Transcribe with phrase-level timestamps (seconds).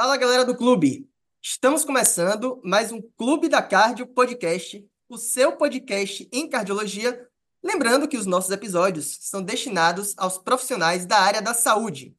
[0.00, 1.06] Fala galera do clube!
[1.42, 7.28] Estamos começando mais um Clube da Cardio Podcast, o seu podcast em cardiologia.
[7.62, 12.16] Lembrando que os nossos episódios são destinados aos profissionais da área da saúde.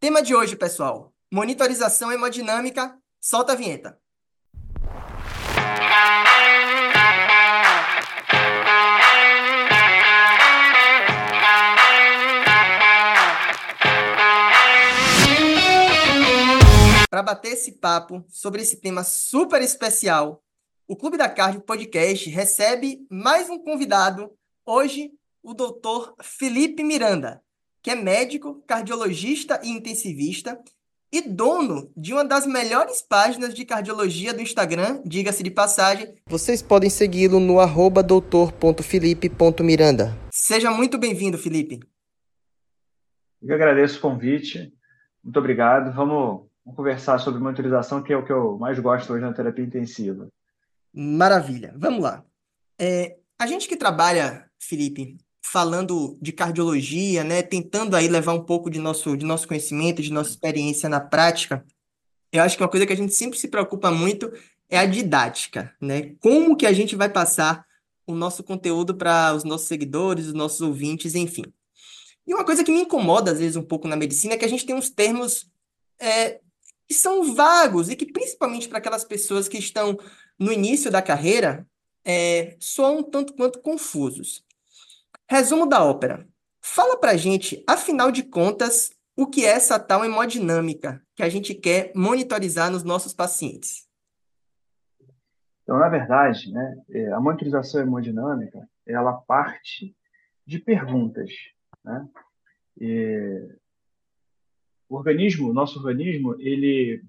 [0.00, 2.98] Tema de hoje, pessoal: monitorização hemodinâmica.
[3.20, 3.96] Solta a vinheta.
[17.18, 20.40] Para bater esse papo sobre esse tema super especial,
[20.86, 24.30] o Clube da Cardio Podcast recebe mais um convidado.
[24.64, 25.10] Hoje,
[25.42, 27.42] o doutor Felipe Miranda,
[27.82, 30.56] que é médico, cardiologista e intensivista
[31.10, 36.14] e dono de uma das melhores páginas de cardiologia do Instagram, diga-se de passagem.
[36.24, 40.16] Vocês podem segui-lo no arroba doutor.felipe.miranda.
[40.30, 41.80] Seja muito bem-vindo, Felipe.
[43.42, 44.72] Eu agradeço o convite.
[45.24, 45.92] Muito obrigado.
[45.92, 49.64] Vamos Vamos conversar sobre monitorização, que é o que eu mais gosto hoje na terapia
[49.64, 50.28] intensiva.
[50.92, 51.72] Maravilha.
[51.74, 52.22] Vamos lá.
[52.78, 58.68] É, a gente que trabalha, Felipe, falando de cardiologia, né, tentando aí levar um pouco
[58.68, 61.64] de nosso, de nosso conhecimento, de nossa experiência na prática,
[62.30, 64.30] eu acho que uma coisa que a gente sempre se preocupa muito
[64.68, 66.16] é a didática, né?
[66.20, 67.64] Como que a gente vai passar
[68.06, 71.44] o nosso conteúdo para os nossos seguidores, os nossos ouvintes, enfim.
[72.26, 74.48] E uma coisa que me incomoda às vezes um pouco na medicina é que a
[74.48, 75.50] gente tem uns termos
[75.98, 76.40] é,
[76.88, 79.98] que são vagos e que, principalmente para aquelas pessoas que estão
[80.38, 81.68] no início da carreira,
[82.04, 84.42] é, soam um tanto quanto confusos.
[85.28, 86.26] Resumo da ópera.
[86.62, 91.54] Fala para gente, afinal de contas, o que é essa tal hemodinâmica que a gente
[91.54, 93.86] quer monitorizar nos nossos pacientes?
[95.62, 99.94] Então, na verdade, né, é, a monitorização hemodinâmica, ela parte
[100.46, 101.30] de perguntas.
[101.84, 102.08] Né?
[102.80, 103.58] E
[104.88, 107.04] o organismo, nosso organismo, ele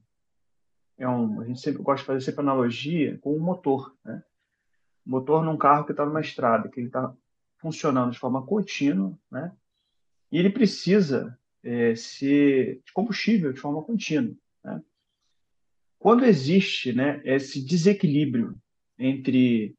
[0.97, 4.21] é um, a gente sempre gosta de fazer sempre analogia com um motor, né?
[5.05, 7.13] motor num carro que está numa estrada, que ele está
[7.58, 9.52] funcionando de forma contínua, né?
[10.31, 14.81] E ele precisa é, ser de combustível de forma contínua, né?
[15.98, 18.55] Quando existe, né, esse desequilíbrio
[18.98, 19.75] entre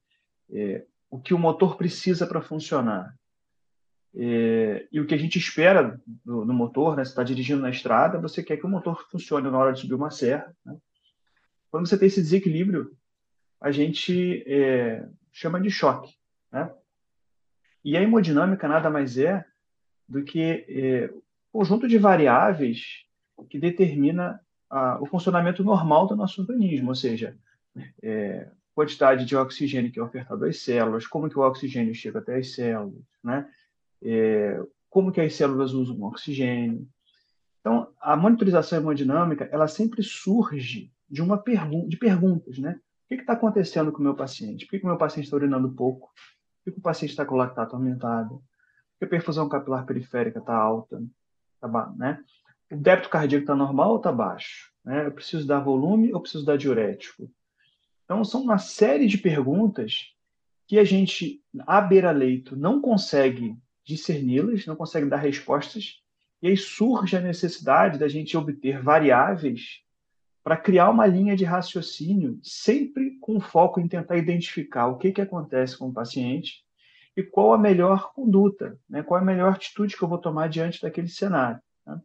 [0.50, 3.14] é, o que o motor precisa para funcionar
[4.14, 7.04] é, e o que a gente espera do, do motor, né?
[7.04, 9.94] Você está dirigindo na estrada, você quer que o motor funcione na hora de subir
[9.94, 10.54] uma serra.
[10.64, 10.76] Né?
[11.70, 12.96] Quando você tem esse desequilíbrio,
[13.60, 16.12] a gente é, chama de choque.
[16.50, 16.72] Né?
[17.84, 19.44] E a hemodinâmica nada mais é
[20.08, 21.10] do que é,
[21.52, 23.04] conjunto de variáveis
[23.48, 27.38] que determina a, o funcionamento normal do nosso organismo, ou seja,
[28.02, 32.36] é, quantidade de oxigênio que é ofertado às células, como que o oxigênio chega até
[32.36, 33.48] as células, né?
[34.02, 36.86] É, como que as células usam o oxigênio.
[37.60, 42.80] Então, a monitorização hemodinâmica, ela sempre surge de uma pergun de perguntas, né?
[43.04, 44.64] O que está acontecendo com o meu paciente?
[44.64, 46.08] Por que, o meu paciente está urinando pouco?
[46.08, 48.36] Por que, que o paciente está com lactato aumentado?
[48.38, 51.02] Por que a perfusão capilar periférica está alta?
[51.60, 52.22] Tá, né?
[52.70, 54.70] O débito cardíaco está normal ou está baixo?
[54.84, 55.06] Né?
[55.06, 57.28] Eu preciso dar volume ou preciso dar diurético?
[58.04, 60.14] Então, são uma série de perguntas
[60.66, 63.56] que a gente, à beira-leito, não consegue
[63.90, 66.00] discerni-las, não consegue dar respostas,
[66.40, 69.82] e aí surge a necessidade da gente obter variáveis
[70.42, 75.20] para criar uma linha de raciocínio, sempre com foco em tentar identificar o que, que
[75.20, 76.64] acontece com o paciente
[77.14, 79.02] e qual a melhor conduta, né?
[79.02, 81.60] qual a melhor atitude que eu vou tomar diante daquele cenário.
[81.86, 82.00] Né?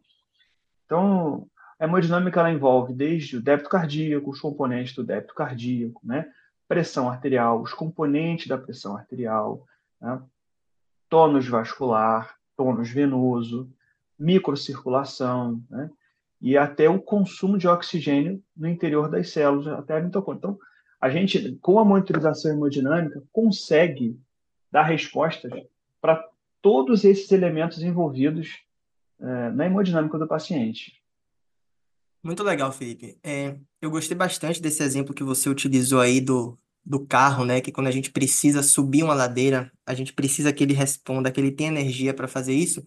[0.84, 1.48] Então,
[1.78, 6.30] a hemodinâmica ela envolve desde o débito cardíaco, os componentes do débito cardíaco, né?
[6.68, 9.66] pressão arterial, os componentes da pressão arterial,
[10.00, 10.20] né?
[11.08, 13.70] Tônus vascular, tônus venoso,
[14.18, 15.90] microcirculação, né?
[16.40, 20.38] e até o consumo de oxigênio no interior das células, até a mitocôndria.
[20.38, 20.58] Então,
[21.00, 24.18] a gente, com a monitorização hemodinâmica, consegue
[24.70, 25.52] dar respostas
[26.00, 26.22] para
[26.60, 28.58] todos esses elementos envolvidos
[29.20, 31.00] é, na hemodinâmica do paciente.
[32.22, 33.18] Muito legal, Felipe.
[33.22, 37.60] É, eu gostei bastante desse exemplo que você utilizou aí do, do carro, né?
[37.60, 41.40] Que quando a gente precisa subir uma ladeira, a gente precisa que ele responda, que
[41.40, 42.84] ele tenha energia para fazer isso.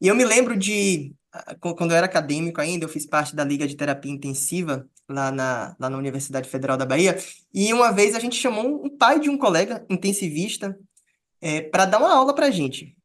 [0.00, 1.12] E eu me lembro de,
[1.60, 5.76] quando eu era acadêmico ainda, eu fiz parte da Liga de Terapia Intensiva lá na,
[5.78, 7.18] lá na Universidade Federal da Bahia,
[7.52, 10.78] e uma vez a gente chamou um pai de um colega intensivista
[11.40, 12.96] é, para dar uma aula para a gente.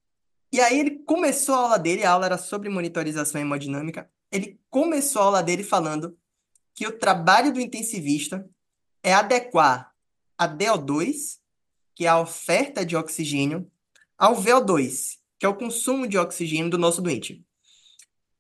[0.52, 5.22] E aí ele começou a aula dele, a aula era sobre monitorização hemodinâmica, ele começou
[5.22, 6.16] a aula dele falando
[6.74, 8.48] que o trabalho do intensivista
[9.04, 9.92] é adequar
[10.38, 11.40] a DO2,
[11.96, 13.70] que é a oferta de oxigênio,
[14.18, 17.44] ao VO2, que é o consumo de oxigênio do nosso doente.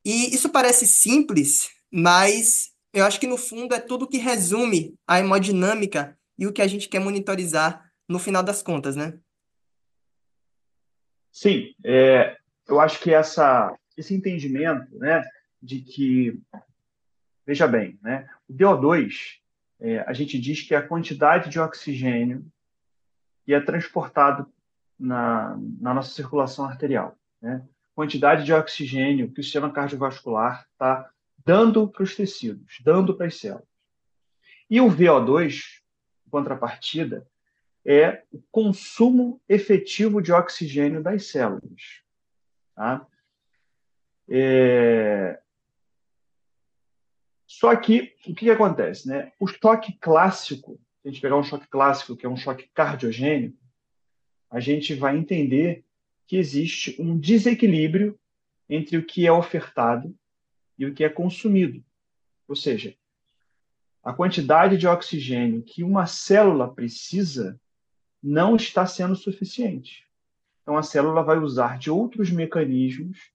[0.03, 5.19] E isso parece simples, mas eu acho que no fundo é tudo que resume a
[5.19, 9.19] hemodinâmica e o que a gente quer monitorizar no final das contas, né?
[11.31, 15.23] Sim, é, eu acho que essa, esse entendimento, né,
[15.61, 16.39] de que,
[17.45, 19.39] veja bem, né, o DO2,
[19.79, 22.45] é, a gente diz que a quantidade de oxigênio
[23.45, 24.51] que é transportado
[24.99, 27.65] na, na nossa circulação arterial, né?
[27.95, 31.09] Quantidade de oxigênio que o sistema cardiovascular está
[31.43, 33.65] dando para os tecidos, dando para as células.
[34.69, 35.63] E o VO2,
[36.25, 37.25] em contrapartida,
[37.85, 42.03] é o consumo efetivo de oxigênio das células.
[42.75, 43.07] Tá?
[44.29, 45.39] É...
[47.47, 49.07] Só que, o que, que acontece?
[49.07, 49.31] Né?
[49.39, 53.57] O choque clássico, se a gente pegar um choque clássico, que é um choque cardiogênico,
[54.51, 55.85] a gente vai entender
[56.27, 58.19] que existe um desequilíbrio
[58.69, 60.13] entre o que é ofertado
[60.77, 61.81] e o que é consumido.
[62.49, 62.93] Ou seja,
[64.03, 67.59] a quantidade de oxigênio que uma célula precisa
[68.21, 70.05] não está sendo suficiente.
[70.61, 73.31] Então, a célula vai usar de outros mecanismos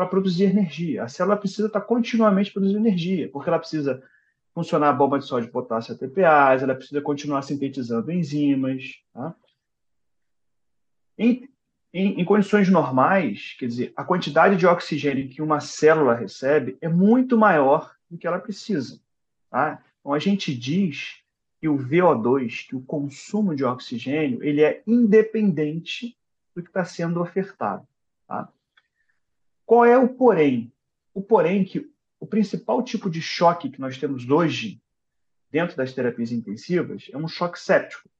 [0.00, 1.04] para produzir energia.
[1.04, 4.02] A célula precisa estar continuamente produzindo energia, porque ela precisa
[4.54, 8.94] funcionar a bomba de sódio e potássio ATPase, ela precisa continuar sintetizando enzimas.
[9.12, 9.34] Tá?
[11.18, 11.50] Em,
[11.92, 16.88] em, em, condições normais, quer dizer, a quantidade de oxigênio que uma célula recebe é
[16.88, 18.98] muito maior do que ela precisa.
[19.50, 19.84] Tá?
[20.00, 21.18] Então, a gente diz
[21.60, 26.16] que o VO2, que o consumo de oxigênio, ele é independente
[26.56, 27.86] do que está sendo ofertado.
[28.26, 28.48] Tá?
[29.70, 30.72] Qual é o porém?
[31.14, 31.88] O porém que
[32.18, 34.82] o principal tipo de choque que nós temos hoje
[35.48, 38.10] dentro das terapias intensivas é um choque séptico.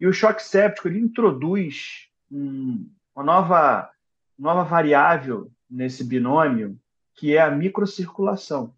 [0.00, 3.88] E o choque séptico ele introduz um, uma nova,
[4.36, 6.76] nova variável nesse binômio,
[7.14, 8.74] que é a microcirculação.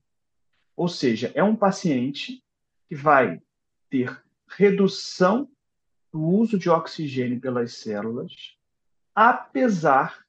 [0.76, 2.44] Ou seja, é um paciente
[2.86, 3.40] que vai
[3.88, 5.48] ter redução
[6.12, 8.54] do uso de oxigênio pelas células,
[9.14, 10.23] apesar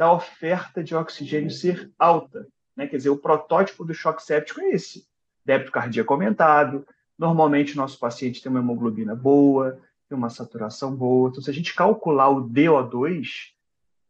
[0.00, 2.48] da oferta de oxigênio ser alta.
[2.74, 2.86] Né?
[2.86, 5.06] Quer dizer, o protótipo do choque séptico é esse:
[5.44, 6.86] débito cardíaco aumentado.
[7.18, 11.28] Normalmente, nosso paciente tem uma hemoglobina boa, tem uma saturação boa.
[11.28, 13.50] Então, se a gente calcular o DO2,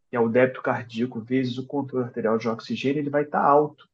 [0.09, 3.89] que é o débito cardíaco vezes o controle arterial de oxigênio, ele vai estar alto.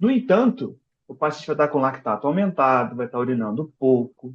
[0.00, 4.34] No entanto, o paciente vai estar com lactato aumentado, vai estar urinando pouco.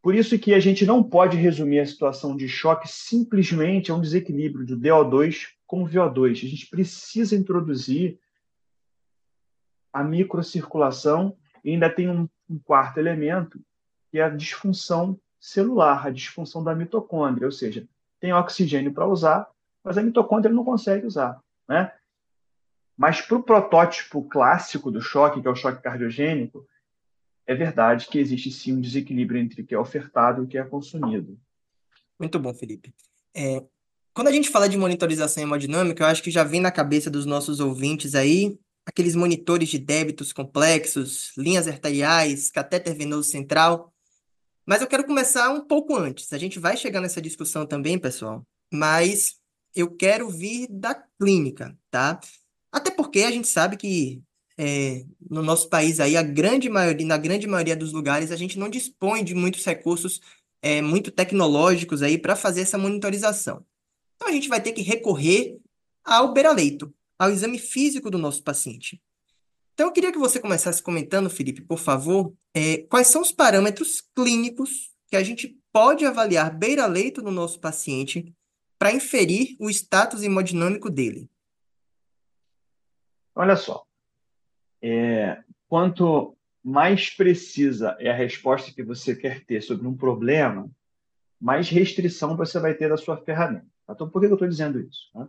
[0.00, 4.00] Por isso que a gente não pode resumir a situação de choque simplesmente a um
[4.00, 6.30] desequilíbrio do DO2 com o VO2.
[6.30, 8.18] A gente precisa introduzir
[9.92, 13.60] a microcirculação e ainda tem um, um quarto elemento,
[14.10, 17.86] que é a disfunção celular, a disfunção da mitocôndria, ou seja,
[18.20, 19.48] tem oxigênio para usar,
[19.82, 21.40] mas a mitocôndria não consegue usar.
[21.68, 21.92] Né?
[22.96, 26.66] Mas para o protótipo clássico do choque, que é o choque cardiogênico,
[27.46, 30.58] é verdade que existe sim um desequilíbrio entre o que é ofertado e o que
[30.58, 31.38] é consumido.
[32.18, 32.92] Muito bom, Felipe.
[33.34, 33.62] É,
[34.16, 37.26] quando a gente fala de monitorização hemodinâmica, eu acho que já vem na cabeça dos
[37.26, 43.92] nossos ouvintes aí aqueles monitores de débitos complexos, linhas arteriais, catéter venoso central.
[44.64, 46.32] Mas eu quero começar um pouco antes.
[46.32, 48.42] A gente vai chegar nessa discussão também, pessoal,
[48.72, 49.34] mas
[49.74, 52.18] eu quero vir da clínica, tá?
[52.72, 54.22] Até porque a gente sabe que
[54.56, 58.58] é, no nosso país aí, a grande maioria, na grande maioria dos lugares, a gente
[58.58, 60.22] não dispõe de muitos recursos
[60.62, 63.62] é, muito tecnológicos aí para fazer essa monitorização.
[64.16, 65.58] Então a gente vai ter que recorrer
[66.04, 69.00] ao beira-leito, ao exame físico do nosso paciente.
[69.74, 74.00] Então eu queria que você começasse comentando, Felipe, por favor, é, quais são os parâmetros
[74.14, 78.34] clínicos que a gente pode avaliar beira-leito no nosso paciente
[78.78, 81.30] para inferir o status hemodinâmico dele.
[83.34, 83.84] Olha só,
[84.80, 90.70] é, quanto mais precisa é a resposta que você quer ter sobre um problema,
[91.38, 93.75] mais restrição você vai ter da sua ferramenta.
[93.88, 95.10] Então, por que eu estou dizendo isso?
[95.14, 95.28] Né?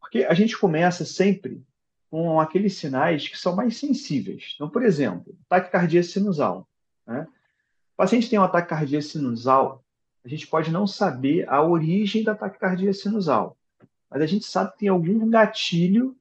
[0.00, 1.64] Porque a gente começa sempre
[2.10, 4.52] com aqueles sinais que são mais sensíveis.
[4.54, 6.68] Então, por exemplo, taquicardia sinusal.
[7.06, 7.26] Né?
[7.94, 9.82] O paciente tem um ataque cardíaco sinusal,
[10.24, 13.56] a gente pode não saber a origem da taquicardia sinusal,
[14.08, 16.16] mas a gente sabe que tem algum gatilho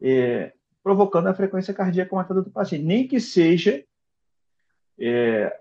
[0.00, 3.82] é, provocando a frequência cardíaca aumentada do paciente, nem que seja
[4.98, 5.60] é,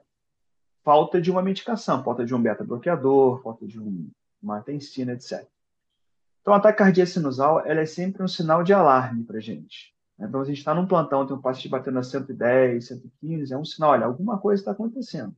[0.84, 4.10] falta de uma medicação, falta de um beta-bloqueador, falta de um,
[4.42, 5.48] uma tensina, etc.
[6.42, 9.94] Então, a taquicardia sinusal ela é sempre um sinal de alarme para a gente.
[10.20, 13.66] Então, a gente está num plantão, tem um paciente batendo a 110, 115, é um
[13.66, 15.36] sinal, olha, alguma coisa está acontecendo.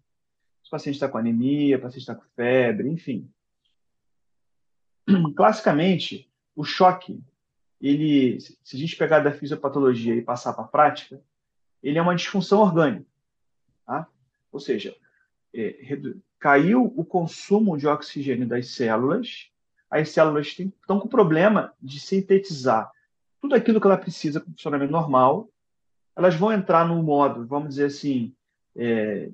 [0.65, 3.29] O paciente está com anemia, o paciente está com febre, enfim.
[5.35, 7.21] Classicamente, o choque
[7.81, 11.21] ele, se a gente pegar da fisiopatologia e passar para a prática,
[11.81, 13.05] ele é uma disfunção orgânica.
[13.85, 14.07] Tá?
[14.51, 14.95] Ou seja,
[15.53, 15.75] é,
[16.39, 19.49] caiu o consumo de oxigênio das células,
[19.89, 22.91] as células estão com problema de sintetizar
[23.43, 25.49] tudo aquilo que ela precisa para o funcionamento normal,
[26.15, 28.33] elas vão entrar no modo, vamos dizer assim,
[28.73, 29.29] é,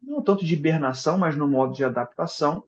[0.00, 2.62] não tanto de hibernação, mas no modo de adaptação,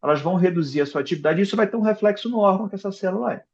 [0.00, 2.76] elas vão reduzir a sua atividade e isso vai ter um reflexo no órgão que
[2.76, 3.44] essa célula é.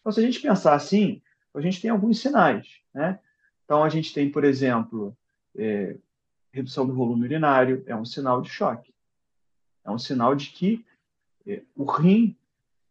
[0.00, 1.22] Então, se a gente pensar assim,
[1.54, 2.66] a gente tem alguns sinais.
[2.92, 3.20] Né?
[3.64, 5.16] Então, a gente tem, por exemplo,
[5.56, 5.96] é,
[6.58, 8.92] redução do volume urinário, é um sinal de choque.
[9.84, 10.84] É um sinal de que
[11.46, 12.36] é, o rim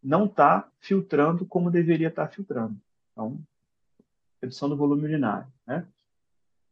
[0.01, 2.79] não está filtrando como deveria estar tá filtrando.
[3.11, 3.39] Então,
[4.41, 5.47] redução do volume urinário.
[5.65, 5.85] Né?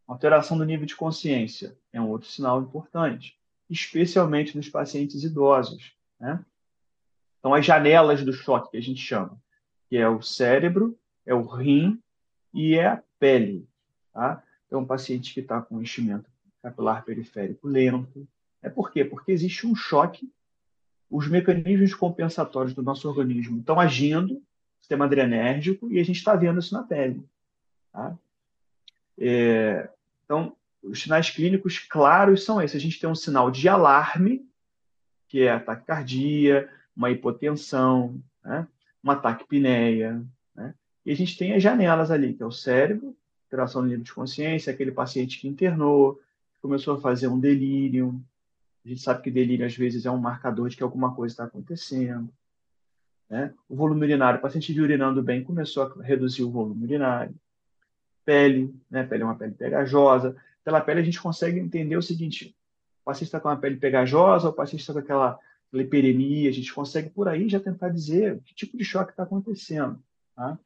[0.07, 3.37] Alteração do nível de consciência é um outro sinal importante,
[3.69, 5.93] especialmente nos pacientes idosos.
[6.19, 6.43] Né?
[7.39, 9.37] Então, as janelas do choque que a gente chama,
[9.89, 12.01] que é o cérebro, é o rim
[12.53, 13.67] e é a pele.
[14.13, 14.41] Tá?
[14.65, 16.29] Então, um paciente que está com enchimento
[16.65, 18.27] capilar periférico lento.
[18.62, 19.05] É por quê?
[19.05, 20.31] Porque existe um choque,
[21.10, 24.41] os mecanismos compensatórios do nosso organismo estão agindo,
[24.79, 27.24] sistema adrenérgico, e a gente está vendo isso na pele.
[27.91, 28.17] Tá?
[29.17, 29.88] É,
[30.24, 32.75] então, os sinais clínicos claros são esses.
[32.75, 34.43] A gente tem um sinal de alarme,
[35.27, 36.67] que é a taquicardia,
[36.98, 38.67] uma hipotensão, né?
[39.03, 40.25] uma taquipneia.
[40.55, 40.74] Né?
[41.05, 44.13] E a gente tem as janelas ali, que é o cérebro, alteração do nível de
[44.13, 46.19] consciência, aquele paciente que internou,
[46.65, 48.19] começou a fazer um delírio.
[48.84, 51.43] A gente sabe que delírio, às vezes, é um marcador de que alguma coisa está
[51.43, 52.27] acontecendo.
[53.29, 53.53] Né?
[53.69, 57.36] O volume urinário, o paciente de urinando bem começou a reduzir o volume urinário.
[58.25, 59.03] Pele, né?
[59.03, 60.36] pele é uma pele pegajosa.
[60.63, 62.55] Pela pele, a gente consegue entender o seguinte:
[63.01, 65.39] o paciente está com uma pele pegajosa, o paciente está com aquela
[65.72, 70.01] hiperemia, a gente consegue por aí já tentar dizer que tipo de choque está acontecendo.
[70.36, 70.57] Tá?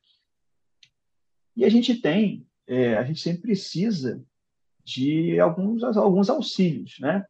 [1.57, 4.23] E a gente tem, é, a gente sempre precisa
[4.89, 7.25] de alguns, alguns auxílios, né?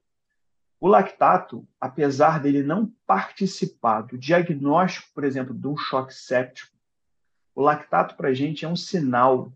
[0.80, 6.74] O lactato, apesar dele não participar do diagnóstico, por exemplo, de um choque séptico,
[7.54, 9.52] o lactato para a gente é um sinal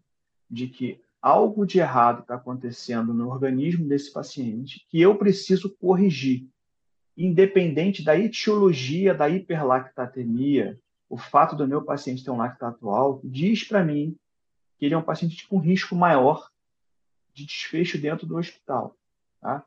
[0.49, 6.45] de que algo de errado está acontecendo no organismo desse paciente que eu preciso corrigir.
[7.15, 13.63] Independente da etiologia da hiperlactatemia, o fato do meu paciente ter um lactato alto diz
[13.63, 14.17] para mim
[14.77, 16.49] que ele é um paciente com risco maior
[17.33, 18.95] de desfecho dentro do hospital.
[19.41, 19.63] Tá?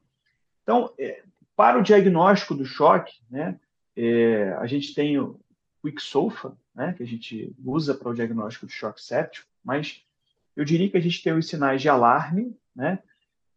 [0.63, 1.23] Então, é,
[1.55, 3.59] para o diagnóstico do choque, né,
[3.97, 5.41] é, a gente tem o
[5.83, 10.05] Quicksofa, né, que a gente usa para o diagnóstico de choque séptico, mas
[10.55, 13.03] eu diria que a gente tem os sinais de alarme, né?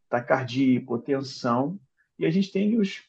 [0.09, 1.79] Taquicardia, hipotensão,
[2.17, 3.03] e a gente tem os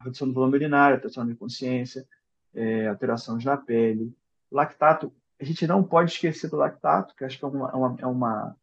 [0.00, 2.06] redução do volume urinário, alteração de consciência,
[2.54, 4.14] é, alterações na pele.
[4.50, 7.96] Lactato, a gente não pode esquecer do lactato, que acho que é, uma, é uma,
[8.00, 8.56] é uma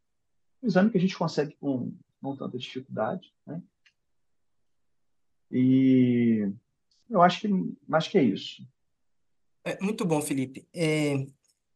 [0.64, 3.62] um exame que a gente consegue com não tanta dificuldade, né?
[5.52, 6.50] E
[7.10, 7.48] eu acho que,
[7.92, 8.66] acho que é isso.
[9.66, 10.68] É, muito bom, Felipe.
[10.74, 11.26] É,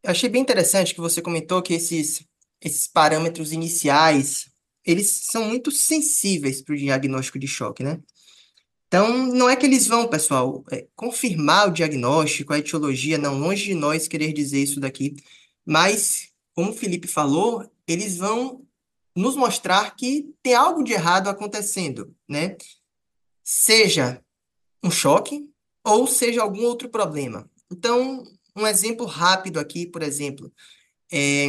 [0.06, 2.26] achei bem interessante que você comentou que esses
[2.62, 4.50] esses parâmetros iniciais,
[4.84, 8.02] eles são muito sensíveis para o diagnóstico de choque, né?
[8.88, 13.66] Então, não é que eles vão, pessoal, é, confirmar o diagnóstico, a etiologia, não, longe
[13.66, 15.16] de nós querer dizer isso daqui,
[15.66, 18.66] mas, como o Felipe falou, eles vão
[19.18, 22.56] nos mostrar que tem algo de errado acontecendo, né?
[23.44, 24.22] Seja
[24.84, 25.50] um choque
[25.84, 27.50] ou seja algum outro problema.
[27.72, 28.24] Então,
[28.56, 30.54] um exemplo rápido aqui, por exemplo,
[31.12, 31.48] é,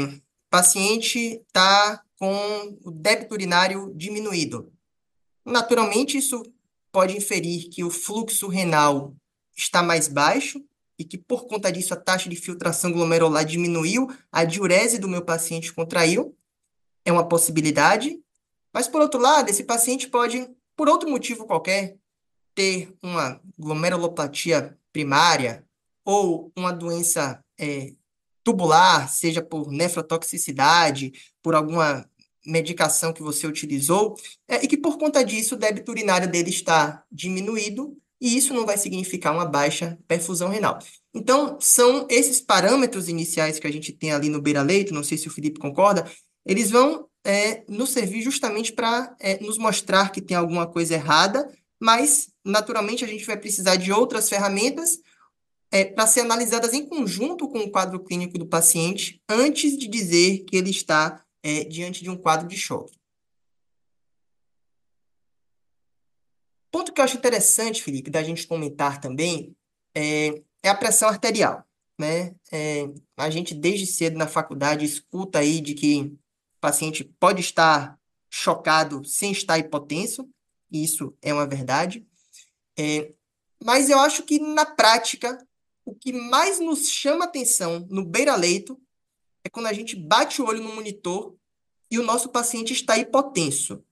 [0.48, 4.72] paciente está com o débito urinário diminuído.
[5.44, 6.42] Naturalmente, isso
[6.90, 9.14] pode inferir que o fluxo renal
[9.56, 10.64] está mais baixo
[10.98, 15.22] e que, por conta disso, a taxa de filtração glomerular diminuiu, a diurese do meu
[15.22, 16.34] paciente contraiu.
[17.08, 18.20] É uma possibilidade.
[18.70, 20.46] Mas, por outro lado, esse paciente pode,
[20.76, 21.96] por outro motivo qualquer,
[22.54, 25.64] ter uma glomerulopatia primária
[26.04, 27.94] ou uma doença é,
[28.44, 32.06] tubular, seja por nefrotoxicidade, por alguma
[32.44, 34.14] medicação que você utilizou,
[34.46, 38.66] é, e que por conta disso o débito urinário dele está diminuído, e isso não
[38.66, 40.78] vai significar uma baixa perfusão renal.
[41.14, 45.26] Então, são esses parâmetros iniciais que a gente tem ali no beira-leito, não sei se
[45.26, 46.04] o Felipe concorda,
[46.48, 51.46] eles vão é, nos servir justamente para é, nos mostrar que tem alguma coisa errada,
[51.78, 54.98] mas, naturalmente, a gente vai precisar de outras ferramentas
[55.70, 60.44] é, para ser analisadas em conjunto com o quadro clínico do paciente antes de dizer
[60.44, 62.96] que ele está é, diante de um quadro de choque.
[66.70, 69.54] Ponto que eu acho interessante, Felipe, da gente comentar também
[69.94, 71.62] é, é a pressão arterial.
[72.00, 72.34] Né?
[72.50, 72.88] É,
[73.18, 76.16] a gente, desde cedo na faculdade, escuta aí de que
[76.68, 77.98] paciente pode estar
[78.28, 80.28] chocado sem estar hipotenso,
[80.70, 82.06] e isso é uma verdade.
[82.78, 83.12] É,
[83.64, 85.38] mas eu acho que na prática,
[85.84, 88.78] o que mais nos chama atenção no beira-leito
[89.42, 91.34] é quando a gente bate o olho no monitor
[91.90, 93.82] e o nosso paciente está hipotenso.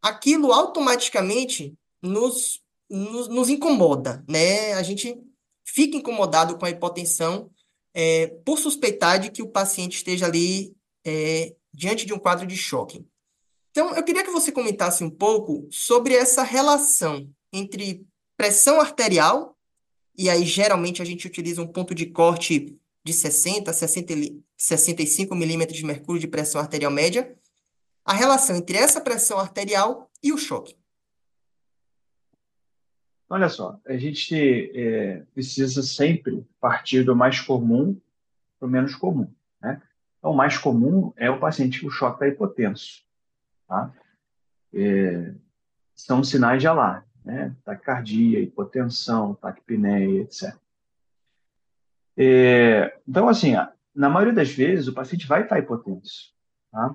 [0.00, 4.74] Aquilo automaticamente nos, nos, nos incomoda, né?
[4.74, 5.20] A gente
[5.64, 7.50] fica incomodado com a hipotensão
[7.92, 10.74] é, por suspeitar de que o paciente esteja ali
[11.04, 13.06] é, diante de um quadro de choque.
[13.70, 19.56] Então, eu queria que você comentasse um pouco sobre essa relação entre pressão arterial,
[20.16, 24.14] e aí geralmente a gente utiliza um ponto de corte de 60, 60
[24.56, 27.36] 65 milímetros de mercúrio de pressão arterial média,
[28.04, 30.76] a relação entre essa pressão arterial e o choque.
[33.28, 37.98] Olha só, a gente é, precisa sempre partir do mais comum
[38.58, 39.32] para o menos comum.
[40.22, 43.02] Então, o mais comum é o paciente que o choque está hipotenso.
[43.66, 43.92] Tá?
[44.72, 45.34] É,
[45.96, 47.52] são sinais de alarme, né?
[47.64, 50.56] taquicardia, hipotensão, taquipneia, etc.
[52.16, 53.54] É, então, assim,
[53.92, 56.32] na maioria das vezes, o paciente vai estar hipotenso,
[56.70, 56.94] tá?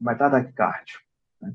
[0.00, 1.00] vai estar taquicárdio.
[1.42, 1.54] Né?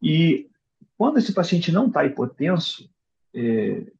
[0.00, 0.50] E
[0.96, 2.90] quando esse paciente não está hipotenso,
[3.34, 3.92] é,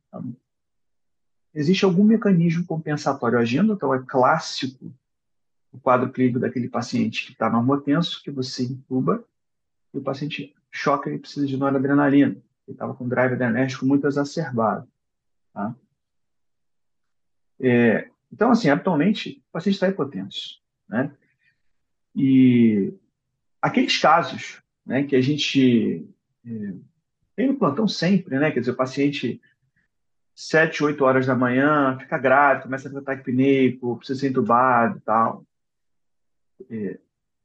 [1.53, 4.91] existe algum mecanismo compensatório agindo, então é clássico
[5.73, 9.25] o quadro clínico daquele paciente que está normotenso, que você intuba,
[9.93, 12.37] e o paciente choca e precisa de noradrenalina.
[12.67, 14.87] Ele estava com drive adrenérgico muito exacerbado.
[15.53, 15.75] Tá?
[17.61, 20.61] É, então, assim, atualmente, o paciente está hipotenso.
[20.89, 21.11] Né?
[22.15, 22.93] E
[23.61, 26.07] aqueles casos né, que a gente
[26.45, 26.75] é,
[27.37, 28.51] tem no plantão sempre, né?
[28.51, 29.41] Quer dizer, o paciente,
[30.35, 34.99] 7, 8 horas da manhã, fica grave, começa a ter ataque pneumo, precisa ser entubado
[34.99, 35.45] e tal.
[36.71, 36.99] É,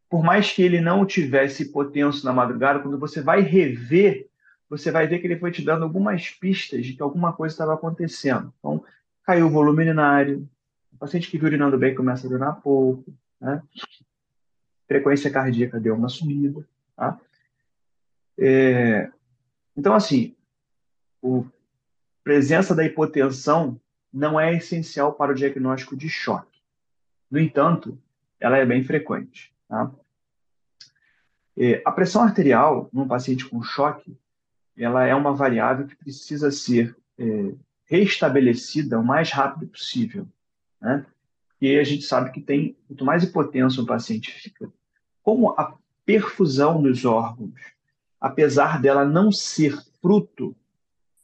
[0.09, 4.27] por mais que ele não tivesse hipotenso na madrugada, quando você vai rever,
[4.69, 7.73] você vai ver que ele foi te dando algumas pistas de que alguma coisa estava
[7.73, 8.53] acontecendo.
[8.59, 8.83] Então,
[9.23, 10.47] caiu o volume urinário,
[10.91, 13.61] o paciente que viu urinando bem começa a urinar pouco, né?
[14.87, 16.63] frequência cardíaca deu uma sumida.
[16.95, 17.19] Tá?
[18.37, 19.11] É,
[19.75, 20.35] então, assim,
[21.23, 21.43] a
[22.23, 23.79] presença da hipotensão
[24.13, 26.61] não é essencial para o diagnóstico de choque.
[27.31, 27.97] No entanto,
[28.43, 29.53] ela é bem frequente.
[29.67, 29.91] Tá?
[31.57, 34.17] É, a pressão arterial num paciente com choque,
[34.77, 37.53] ela é uma variável que precisa ser é,
[37.85, 40.27] restabelecida o mais rápido possível,
[40.81, 41.05] né?
[41.49, 44.69] Porque a gente sabe que tem quanto mais hipotenso o paciente fica,
[45.21, 47.73] como a perfusão nos órgãos
[48.23, 50.55] apesar dela não ser fruto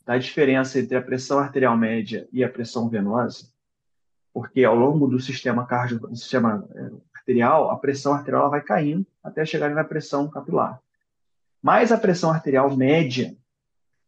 [0.05, 3.49] da diferença entre a pressão arterial média e a pressão venosa,
[4.33, 6.91] porque ao longo do sistema cardio, sistema é,
[7.29, 10.81] arterial, a pressão arterial vai caindo até chegar na pressão capilar.
[11.61, 13.35] Mas a pressão arterial média,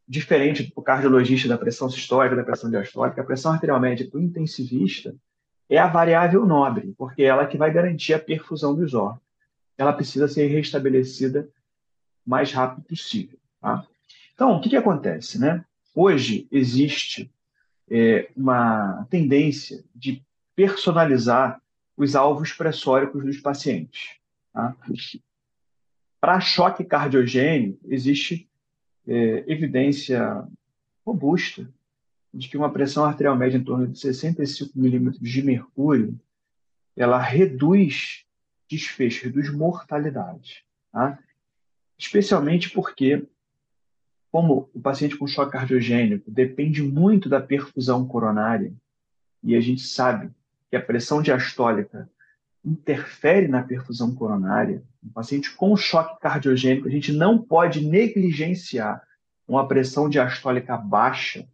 [0.08, 4.24] diferente do cardiologista da pressão sistólica, da pressão diastólica, a pressão arterial média para o
[4.24, 5.16] intensivista
[5.70, 9.22] é a variável nobre, porque é ela que vai garantir a perfusão dos órgãos.
[9.78, 11.48] Ela precisa ser restabelecida
[12.26, 13.38] mais rápido possível.
[13.62, 13.86] Tá?
[14.34, 15.40] Então, o que, que acontece?
[15.40, 15.64] Né?
[15.94, 17.32] Hoje existe
[17.90, 20.22] é, uma tendência de
[20.56, 21.62] personalizar
[22.04, 24.18] os alvos pressóricos dos pacientes.
[24.54, 24.76] Tá?
[26.20, 28.50] Para choque cardiogênico, existe
[29.08, 30.48] é, evidência
[31.06, 31.68] robusta
[32.34, 36.20] de que uma pressão arterial média em torno de 65 milímetros de mercúrio
[36.96, 38.26] ela reduz
[38.70, 40.66] desfecho, reduz mortalidade.
[40.92, 41.18] Tá?
[42.02, 43.24] especialmente porque,
[44.32, 48.74] como o paciente com choque cardiogênico depende muito da perfusão coronária,
[49.44, 50.32] e a gente sabe
[50.72, 52.10] que a pressão diastólica
[52.64, 59.06] interfere na perfusão coronária, um paciente com choque cardiogênico, a gente não pode negligenciar
[59.46, 61.46] uma pressão diastólica baixa,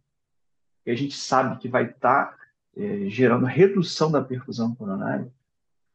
[0.84, 2.36] que a gente sabe que vai estar
[2.76, 5.28] é, gerando redução da perfusão coronária.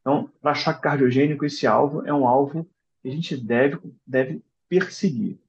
[0.01, 2.69] Então, para choque cardiogênico, esse alvo é um alvo
[3.01, 5.39] que a gente deve, deve perseguir.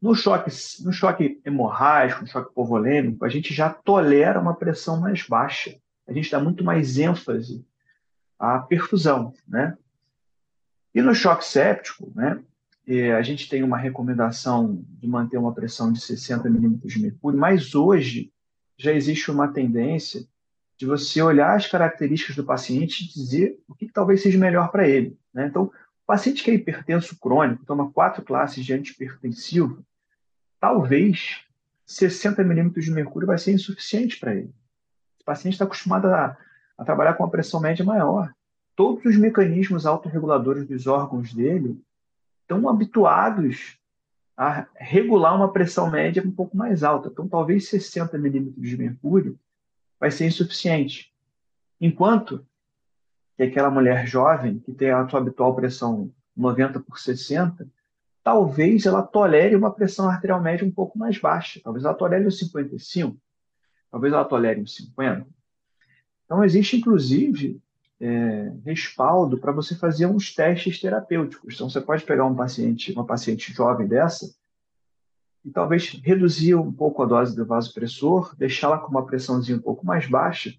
[0.00, 0.50] No choque,
[0.84, 5.76] no choque hemorrágico, no choque povolêmico, a gente já tolera uma pressão mais baixa.
[6.06, 7.64] A gente dá muito mais ênfase
[8.38, 9.76] à perfusão, né?
[10.94, 12.42] E no choque séptico, né,
[13.16, 17.74] a gente tem uma recomendação de manter uma pressão de 60 milímetros de mercúrio, mas
[17.74, 18.32] hoje
[18.76, 20.26] já existe uma tendência
[20.76, 24.88] de você olhar as características do paciente e dizer o que, talvez seja melhor para
[24.88, 25.18] ele.
[25.34, 25.46] Né?
[25.46, 25.72] Então, o
[26.06, 29.84] paciente que é hipertenso crônico, toma quatro classes de antihipertensivo,
[30.60, 31.40] talvez
[31.86, 34.52] 60 milímetros de mercúrio vai ser insuficiente para ele.
[35.20, 36.36] O paciente está acostumado a,
[36.76, 38.32] a, trabalhar com uma pressão média maior.
[38.76, 41.80] todos os mecanismos autorreguladores dos órgãos dele
[42.42, 43.78] estão habituados
[44.36, 47.08] a regular uma pressão média um pouco mais alta.
[47.08, 49.38] Então, talvez 60 milímetros de mercúrio
[49.98, 51.12] vai ser insuficiente.
[51.80, 52.46] Enquanto
[53.36, 57.66] que aquela mulher jovem, que tem a sua habitual pressão 90 por 60,
[58.28, 61.58] talvez ela tolere uma pressão arterial média um pouco mais baixa.
[61.64, 63.16] Talvez ela tolere os 55,
[63.90, 65.26] talvez ela tolere os 50.
[66.26, 67.58] Então, existe, inclusive,
[67.98, 71.54] é, respaldo para você fazer uns testes terapêuticos.
[71.54, 74.30] Então, você pode pegar um paciente, uma paciente jovem dessa,
[75.42, 79.86] e talvez reduzir um pouco a dose do vasopressor, deixá-la com uma pressãozinha um pouco
[79.86, 80.54] mais baixa,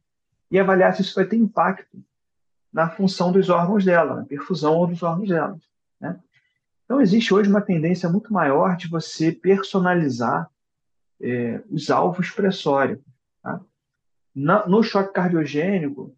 [0.49, 2.03] e avaliar se isso vai ter impacto
[2.73, 5.60] na função dos órgãos dela, na perfusão dos órgãos dela.
[6.01, 6.19] Né?
[6.89, 10.49] Então, existe hoje uma tendência muito maior de você personalizar
[11.21, 13.06] é, os alvos pressóricos.
[13.43, 13.62] Tá?
[14.34, 16.12] Na, no choque cardiogênico,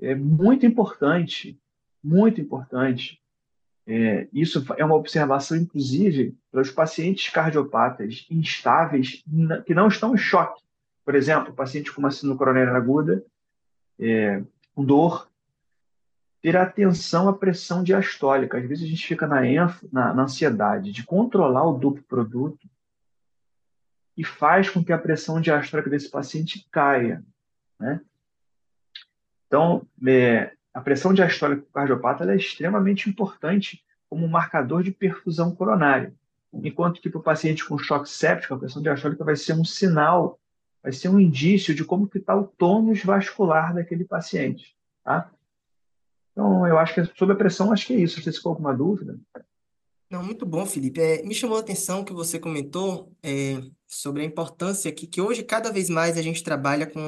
[0.00, 1.56] é muito importante,
[2.02, 3.22] muito importante.
[3.86, 9.22] É, isso é uma observação, inclusive, para os pacientes cardiopatas instáveis
[9.64, 10.60] que não estão em choque.
[11.04, 13.24] Por exemplo, paciente com uma síndrome coronária aguda,
[13.96, 14.42] é,
[14.74, 15.30] com dor,
[16.46, 18.56] ter atenção à pressão diastólica.
[18.56, 19.40] Às vezes a gente fica na,
[19.90, 22.70] na, na ansiedade de controlar o duplo produto
[24.16, 27.20] e faz com que a pressão diastólica desse paciente caia.
[27.80, 28.00] Né?
[29.48, 36.14] Então, é, a pressão diastólica do cardiopata é extremamente importante como marcador de perfusão coronária.
[36.54, 40.38] Enquanto que para o paciente com choque séptico, a pressão diastólica vai ser um sinal,
[40.80, 44.76] vai ser um indício de como está o tônus vascular daquele paciente.
[45.02, 45.28] Tá?
[46.36, 48.20] Então, eu acho que sobre a pressão, acho que é isso.
[48.20, 49.18] Se ficou alguma dúvida.
[50.10, 51.00] Não, muito bom, Felipe.
[51.00, 55.42] É, me chamou a atenção que você comentou é, sobre a importância que, que hoje
[55.42, 57.00] cada vez mais a gente trabalha com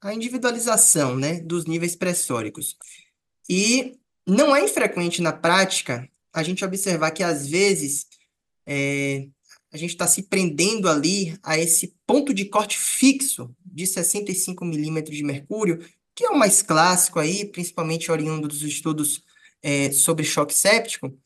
[0.00, 2.76] a individualização, né, dos níveis pressóricos.
[3.50, 8.06] E não é infrequente na prática a gente observar que às vezes
[8.64, 9.26] é,
[9.72, 15.16] a gente está se prendendo ali a esse ponto de corte fixo de 65 milímetros
[15.16, 15.84] de mercúrio,
[16.18, 19.22] que é o mais clássico aí, principalmente oriundo dos estudos
[19.62, 21.16] é, sobre choque séptico,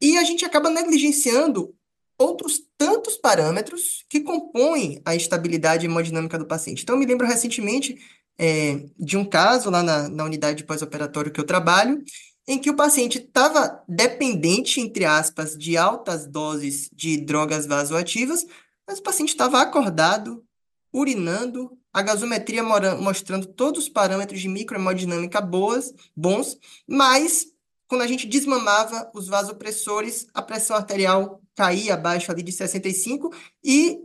[0.00, 1.72] e a gente acaba negligenciando
[2.18, 6.82] outros tantos parâmetros que compõem a estabilidade hemodinâmica do paciente.
[6.82, 7.96] Então, eu me lembro recentemente
[8.36, 12.02] é, de um caso lá na, na unidade de pós-operatório que eu trabalho,
[12.48, 18.44] em que o paciente estava dependente, entre aspas, de altas doses de drogas vasoativas,
[18.84, 20.44] mas o paciente estava acordado,
[20.92, 27.46] urinando, a gasometria mostrando todos os parâmetros de microhemodinâmica boas, bons, mas
[27.88, 33.98] quando a gente desmamava os vasopressores, a pressão arterial caía abaixo ali de 65 e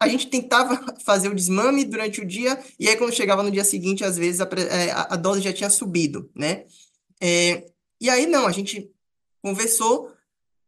[0.00, 3.64] a gente tentava fazer o desmame durante o dia e aí quando chegava no dia
[3.64, 6.64] seguinte, às vezes a, é, a, a dose já tinha subido, né?
[7.20, 7.66] É,
[8.00, 8.90] e aí não, a gente
[9.42, 10.10] conversou,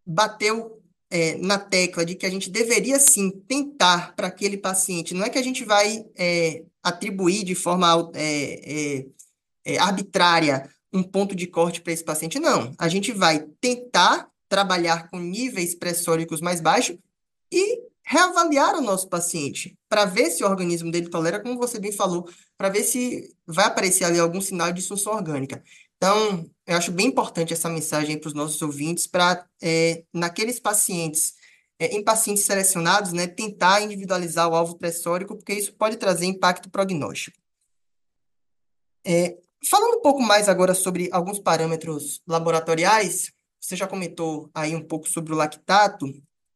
[0.07, 0.82] bateu
[1.13, 5.29] é, na tecla de que a gente deveria sim tentar para aquele paciente, não é
[5.29, 11.47] que a gente vai é, atribuir de forma é, é, é arbitrária um ponto de
[11.47, 12.39] corte para esse paciente.
[12.39, 16.97] Não, a gente vai tentar trabalhar com níveis pressóricos mais baixos
[17.51, 21.93] e reavaliar o nosso paciente para ver se o organismo dele tolera, como você bem
[21.93, 25.63] falou, para ver se vai aparecer ali algum sinal de disfunção orgânica.
[26.03, 31.35] Então, eu acho bem importante essa mensagem para os nossos ouvintes, para, é, naqueles pacientes,
[31.79, 36.69] é, em pacientes selecionados, né, tentar individualizar o alvo pressórico, porque isso pode trazer impacto
[36.69, 37.39] prognóstico.
[39.07, 39.39] É,
[39.71, 45.09] Falando um pouco mais agora sobre alguns parâmetros laboratoriais, você já comentou aí um pouco
[45.09, 46.05] sobre o lactato,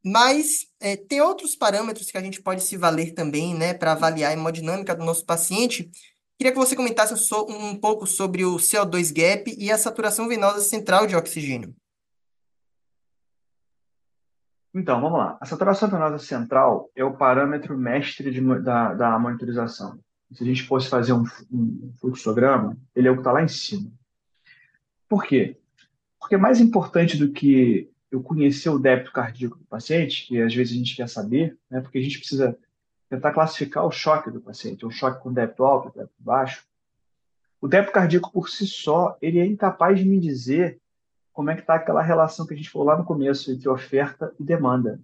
[0.03, 4.31] mas é, tem outros parâmetros que a gente pode se valer também, né, para avaliar
[4.31, 5.89] a hemodinâmica do nosso paciente.
[6.37, 7.13] Queria que você comentasse
[7.49, 11.75] um, pouco sobre o CO2 gap e a saturação venosa central de oxigênio.
[14.73, 15.37] Então, vamos lá.
[15.41, 19.99] A saturação venosa central é o parâmetro mestre de, da, da monitorização
[20.31, 23.47] se a gente fosse fazer um, um fluxograma, ele é o que está lá em
[23.47, 23.91] cima.
[25.07, 25.57] Por quê?
[26.19, 30.53] Porque é mais importante do que eu conhecer o débito cardíaco do paciente, que às
[30.53, 32.57] vezes a gente quer saber, né, porque a gente precisa
[33.09, 36.65] tentar classificar o choque do paciente, o choque com débito alto, débito baixo.
[37.59, 40.79] O débito cardíaco por si só, ele é incapaz de me dizer
[41.33, 44.33] como é que está aquela relação que a gente falou lá no começo entre oferta
[44.39, 44.99] e demanda.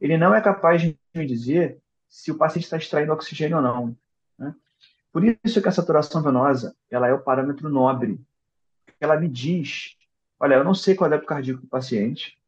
[0.00, 3.96] Ele não é capaz de me dizer se o paciente está extraindo oxigênio ou não.
[4.38, 4.54] Né?
[5.12, 8.20] Por isso que a saturação venosa ela é o parâmetro nobre.
[9.00, 9.96] Ela me diz,
[10.38, 12.38] olha, eu não sei qual é o cardíaco do paciente,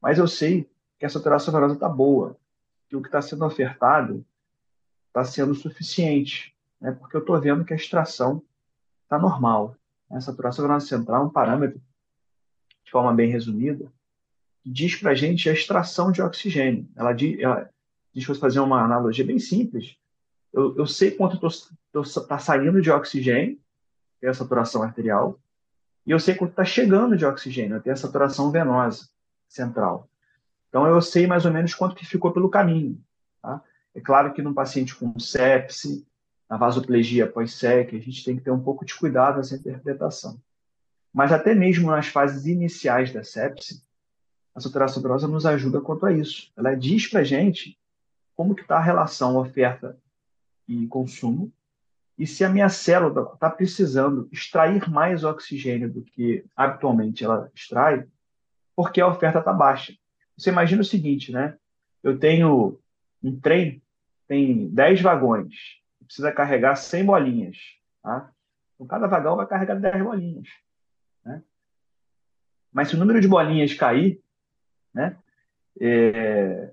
[0.00, 2.36] mas eu sei que a saturação venosa está boa,
[2.90, 4.26] que o que está sendo ofertado
[5.06, 6.90] está sendo suficiente, né?
[6.90, 8.42] porque eu estou vendo que a extração
[9.04, 9.76] está normal.
[10.10, 11.80] A saturação venosa central é um parâmetro,
[12.84, 13.90] de forma bem resumida,
[14.60, 16.88] que diz para a gente a extração de oxigênio.
[16.96, 17.70] Ela diz, ela
[18.12, 19.96] diz fazer uma analogia bem simples.
[20.52, 23.56] Eu, eu sei quanto está saindo de oxigênio,
[24.18, 25.38] que é a saturação arterial,
[26.04, 29.08] e eu sei quanto está chegando de oxigênio, eu a saturação venosa
[29.48, 30.09] central.
[30.70, 32.98] Então, eu sei mais ou menos quanto que ficou pelo caminho.
[33.42, 33.62] Tá?
[33.94, 36.06] É claro que num paciente com sepse,
[36.48, 40.40] na vasoplegia pós-sec, a gente tem que ter um pouco de cuidado nessa interpretação.
[41.12, 43.84] Mas até mesmo nas fases iniciais da sepse,
[44.54, 46.50] a saturação venosa nos ajuda quanto a isso.
[46.56, 47.78] Ela diz para a gente
[48.34, 49.98] como que está a relação oferta
[50.66, 51.52] e consumo
[52.20, 58.06] e se a minha célula está precisando extrair mais oxigênio do que habitualmente ela extrai,
[58.76, 59.94] porque a oferta está baixa.
[60.40, 61.56] Você imagina o seguinte, né?
[62.02, 62.80] Eu tenho
[63.22, 63.82] um trem,
[64.26, 65.54] tem 10 vagões,
[66.06, 67.58] precisa carregar 100 bolinhas.
[68.02, 68.30] Tá?
[68.74, 70.48] Então, cada vagão vai carregar 10 bolinhas.
[71.24, 71.42] Né?
[72.72, 74.18] Mas se o número de bolinhas cair,
[74.94, 75.16] né,
[75.78, 76.72] é,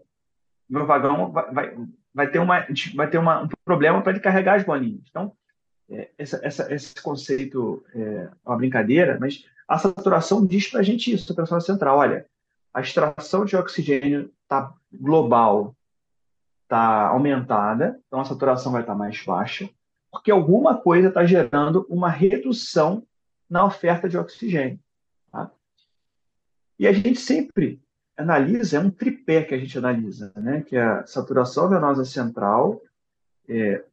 [0.69, 4.55] meu vagão vai, vai, vai ter, uma, vai ter uma, um problema para ele carregar
[4.55, 5.03] as bolinhas.
[5.09, 5.35] Então,
[5.89, 11.11] é, essa, essa, esse conceito é uma brincadeira, mas a saturação diz para a gente
[11.11, 11.97] isso, a saturação central.
[11.97, 12.25] Olha,
[12.77, 15.75] a extração de oxigênio tá global
[16.61, 19.67] está aumentada, então a saturação vai estar tá mais baixa,
[20.11, 23.03] porque alguma coisa está gerando uma redução
[23.49, 24.79] na oferta de oxigênio.
[25.31, 25.49] Tá?
[26.77, 27.81] E a gente sempre
[28.15, 30.61] analisa, é um tripé que a gente analisa, né?
[30.61, 32.79] que é a saturação venosa central,
[33.49, 33.83] é,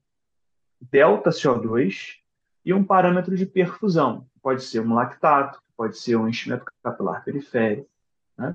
[0.78, 2.16] delta CO2
[2.62, 4.26] e um parâmetro de perfusão.
[4.42, 7.88] Pode ser um lactato, pode ser um enchimento capilar periférico.
[8.36, 8.54] Né?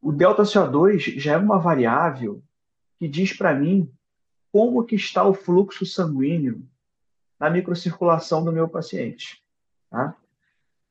[0.00, 2.42] O delta CO2 já é uma variável
[2.98, 3.90] que diz para mim
[4.52, 6.66] como que está o fluxo sanguíneo
[7.38, 9.42] na microcirculação do meu paciente.
[9.88, 10.16] Tá?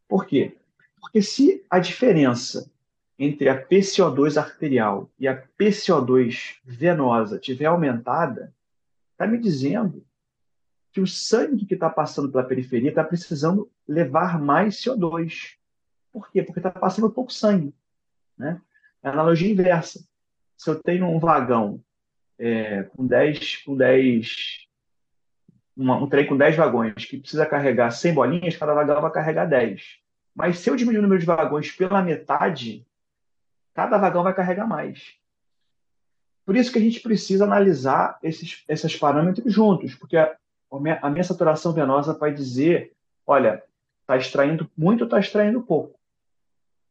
[0.08, 0.58] Por quê?
[1.00, 2.70] Porque se a diferença
[3.18, 8.54] entre a PCO2 arterial e a PCO2 venosa tiver aumentada,
[9.12, 10.06] está me dizendo
[10.92, 15.56] que o sangue que está passando pela periferia está precisando levar mais CO2.
[16.12, 16.42] Por quê?
[16.42, 17.74] Porque está passando pouco sangue.
[18.38, 18.60] Né?
[19.04, 20.04] É analogia inversa.
[20.58, 21.82] Se eu tenho um vagão
[22.38, 24.68] é, com 10, com 10
[25.80, 29.46] uma, um trem com 10 vagões que precisa carregar 100 bolinhas, cada vagão vai carregar
[29.46, 29.82] 10.
[30.36, 32.86] Mas se eu diminuir o número de vagões pela metade,
[33.74, 35.16] cada vagão vai carregar mais.
[36.46, 40.36] Por isso que a gente precisa analisar esses, esses parâmetros juntos, porque a,
[41.02, 42.94] a minha saturação venosa vai dizer,
[43.26, 43.64] olha,
[44.02, 45.99] está extraindo muito ou está extraindo pouco.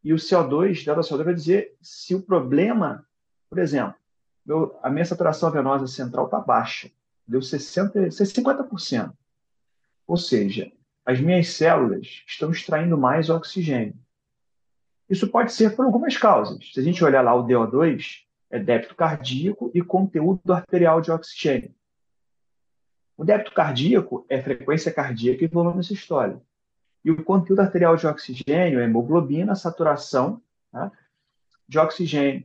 [0.03, 3.07] E o CO2, delta CO2, vai dizer se o problema,
[3.49, 3.95] por exemplo,
[4.45, 6.91] meu, a minha saturação venosa central está baixa,
[7.27, 9.13] deu 60, 50%.
[10.07, 10.73] Ou seja,
[11.05, 13.95] as minhas células estão extraindo mais oxigênio.
[15.09, 16.71] Isso pode ser por algumas causas.
[16.73, 21.75] Se a gente olhar lá o DO2, é débito cardíaco e conteúdo arterial de oxigênio.
[23.17, 26.43] O débito cardíaco é frequência cardíaca e volume sistólico.
[27.05, 30.91] E o conteúdo arterial de oxigênio é hemoglobina, saturação né,
[31.69, 32.45] de oxigênio.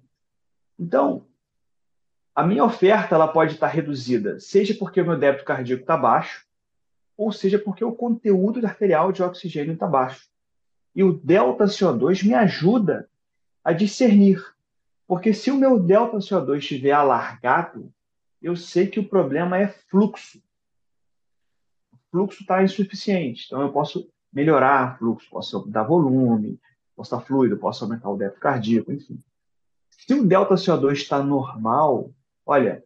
[0.79, 1.25] Então,
[2.35, 6.45] a minha oferta ela pode estar reduzida, seja porque o meu débito cardíaco está baixo,
[7.15, 10.27] ou seja porque o conteúdo arterial de oxigênio está baixo.
[10.95, 13.09] E o delta CO2 me ajuda
[13.63, 14.43] a discernir.
[15.07, 17.93] Porque se o meu delta CO2 estiver alargado,
[18.41, 20.41] eu sei que o problema é fluxo.
[21.91, 23.45] O fluxo está insuficiente.
[23.45, 26.59] Então eu posso melhorar o fluxo, posso dar volume,
[26.95, 29.21] posso dar fluido, posso aumentar o débito cardíaco, enfim.
[29.89, 32.11] Se o delta CO2 está normal,
[32.45, 32.83] olha,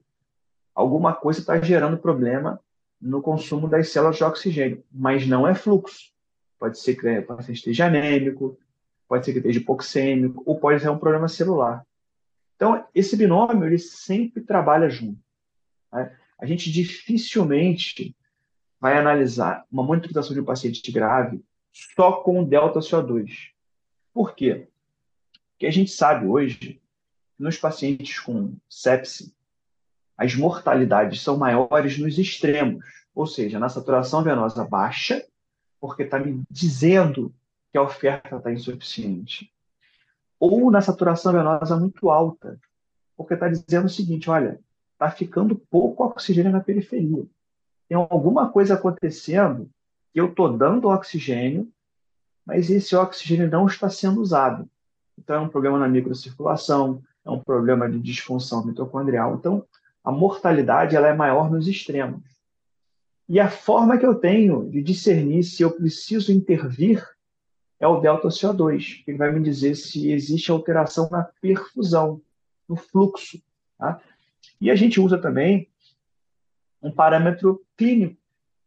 [0.75, 2.59] alguma coisa está gerando problema
[3.01, 6.11] no consumo das células de oxigênio, mas não é fluxo.
[6.59, 8.57] Pode ser que o paciente esteja anêmico,
[9.07, 11.85] pode ser que esteja hipoxêmico, ou pode ser um problema celular.
[12.55, 15.19] Então, esse binômio ele sempre trabalha junto.
[15.93, 16.11] Né?
[16.39, 18.15] A gente dificilmente
[18.79, 21.43] vai analisar uma monitorização de um paciente grave
[21.95, 23.51] só com o delta CO2.
[24.13, 24.67] Por quê?
[25.51, 26.81] Porque a gente sabe hoje,
[27.37, 29.33] nos pacientes com sepse,
[30.17, 35.23] as mortalidades são maiores nos extremos, ou seja, na saturação venosa baixa,
[35.79, 37.33] porque está me dizendo
[37.71, 39.51] que a oferta está insuficiente,
[40.39, 42.59] ou na saturação venosa muito alta,
[43.15, 44.59] porque está dizendo o seguinte: olha,
[44.93, 47.27] está ficando pouco oxigênio na periferia
[47.87, 49.69] tem alguma coisa acontecendo
[50.13, 51.71] que eu estou dando oxigênio,
[52.45, 54.69] mas esse oxigênio não está sendo usado.
[55.17, 59.35] Então, é um problema na microcirculação, é um problema de disfunção mitocondrial.
[59.35, 59.65] Então,
[60.03, 62.21] a mortalidade ela é maior nos extremos.
[63.27, 67.05] E a forma que eu tenho de discernir se eu preciso intervir
[67.79, 72.21] é o delta CO2, que vai me dizer se existe alteração na perfusão,
[72.67, 73.41] no fluxo.
[73.77, 74.01] Tá?
[74.61, 75.67] E a gente usa também
[76.81, 78.17] um parâmetro clínico,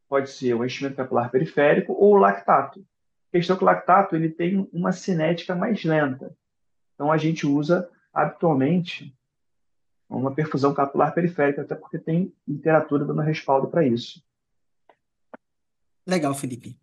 [0.08, 2.84] pode ser o enchimento capilar periférico ou o lactato.
[3.28, 6.36] A questão é que o lactato ele tem uma cinética mais lenta.
[6.94, 9.14] Então a gente usa habitualmente
[10.08, 14.22] uma perfusão capilar periférica, até porque tem literatura dando respaldo para isso.
[16.06, 16.76] Legal, Felipe.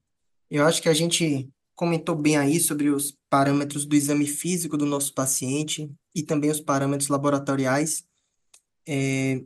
[0.49, 4.85] Eu acho que a gente comentou bem aí sobre os parâmetros do exame físico do
[4.85, 8.07] nosso paciente e também os parâmetros laboratoriais.
[8.87, 9.43] É,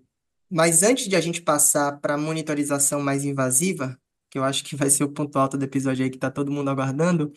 [0.52, 3.98] mas antes de a gente passar para a monitorização mais invasiva,
[4.30, 6.52] que eu acho que vai ser o ponto alto do episódio aí que está todo
[6.52, 7.32] mundo aguardando,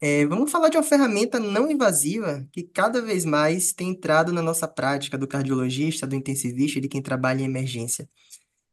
[0.00, 4.42] é, vamos falar de uma ferramenta não invasiva que cada vez mais tem entrado na
[4.42, 8.08] nossa prática do cardiologista, do intensivista, de quem trabalha em emergência,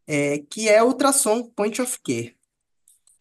[0.08, 2.36] é, que é o ultrassom point of care.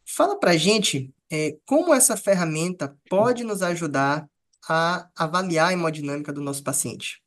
[0.07, 4.27] Fala para a gente é, como essa ferramenta pode nos ajudar
[4.69, 7.21] a avaliar a hemodinâmica do nosso paciente.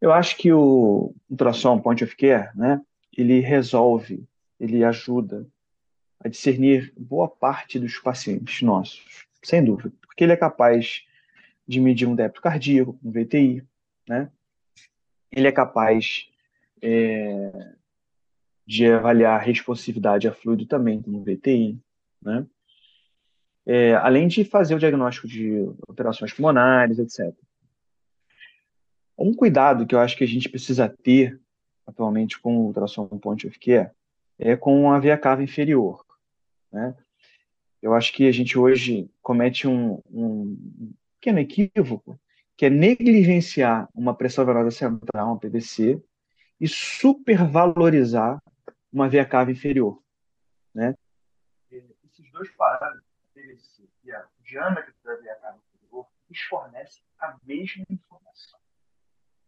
[0.00, 2.80] Eu acho que o ultrassom point of care, né,
[3.16, 4.26] ele resolve,
[4.58, 5.46] ele ajuda
[6.18, 11.04] a discernir boa parte dos pacientes nossos, sem dúvida, porque ele é capaz
[11.66, 13.64] de medir um débito cardíaco, um VTI,
[14.08, 14.30] né?
[15.30, 16.28] Ele é capaz
[16.82, 17.74] é,
[18.66, 21.78] de avaliar a responsividade a fluido também, como VTI,
[22.20, 22.46] né?
[23.64, 27.32] É, além de fazer o diagnóstico de alterações pulmonares, etc.
[29.22, 31.38] Um cuidado que eu acho que a gente precisa ter
[31.86, 33.90] atualmente com o ultrassom point of care
[34.38, 36.06] é com a via cava inferior.
[36.72, 36.96] Né?
[37.82, 42.18] Eu acho que a gente hoje comete um, um pequeno equívoco,
[42.56, 46.02] que é negligenciar uma pressão venosa central, uma PVC,
[46.58, 48.42] e supervalorizar
[48.90, 50.02] uma via cava inferior.
[50.74, 50.94] Né?
[51.70, 57.36] Esses dois parâmetros, a PVC e o diâmetro da via cava inferior, eles fornecem a
[57.44, 58.59] mesma informação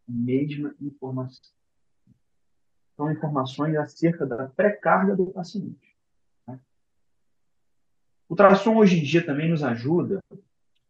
[0.06, 1.52] mesma informação.
[2.96, 5.96] São informações acerca da pré-carga do paciente.
[6.46, 6.60] Né?
[8.28, 10.22] O ultrassom hoje em dia também nos ajuda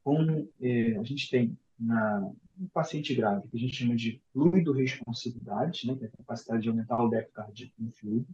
[0.02, 4.72] com, eh, a gente tem na, no paciente grave, que a gente chama de fluido
[4.72, 8.28] responsividade, né, que é a capacidade de aumentar o débito cardíaco no fluido,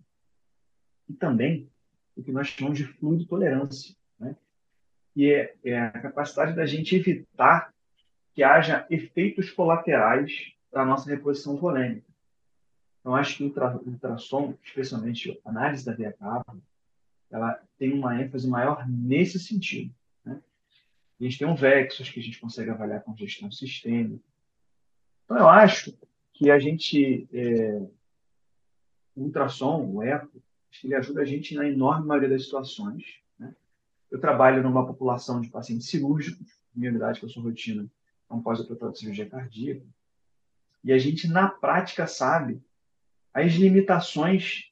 [1.09, 1.69] e também
[2.17, 4.37] o que nós chamamos de fluido tolerância, né,
[5.15, 7.73] que é, é a capacidade da gente evitar
[8.35, 12.09] que haja efeitos colaterais para a nossa reposição volêmica.
[13.01, 13.53] Então, acho que o
[13.87, 16.59] ultrassom, especialmente a análise da via cava,
[17.31, 19.95] ela tem uma ênfase maior nesse sentido.
[20.25, 20.41] Né?
[21.21, 24.23] A gente tem um Vexus que a gente consegue avaliar com gestão sistêmica.
[25.25, 25.95] Então, eu acho
[26.33, 27.83] que a gente, é,
[29.15, 30.43] o ultrassom, o eco,
[30.85, 33.21] ele ajuda a gente na enorme maioria das situações.
[33.39, 33.55] Né?
[34.11, 37.91] Eu trabalho numa população de pacientes cirúrgicos, minha unidade que eu sou rotina,
[38.31, 39.85] é um pós-operatório de cirurgia cardíaca,
[40.85, 42.63] e a gente, na prática, sabe
[43.33, 44.71] as limitações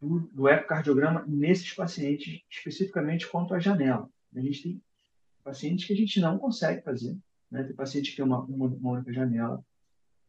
[0.00, 4.08] do, do ecocardiograma nesses pacientes, especificamente quanto à janela.
[4.34, 4.82] A gente tem
[5.42, 7.16] pacientes que a gente não consegue fazer,
[7.50, 7.64] né?
[7.64, 9.64] Tem paciente que tem uma, uma, uma única janela.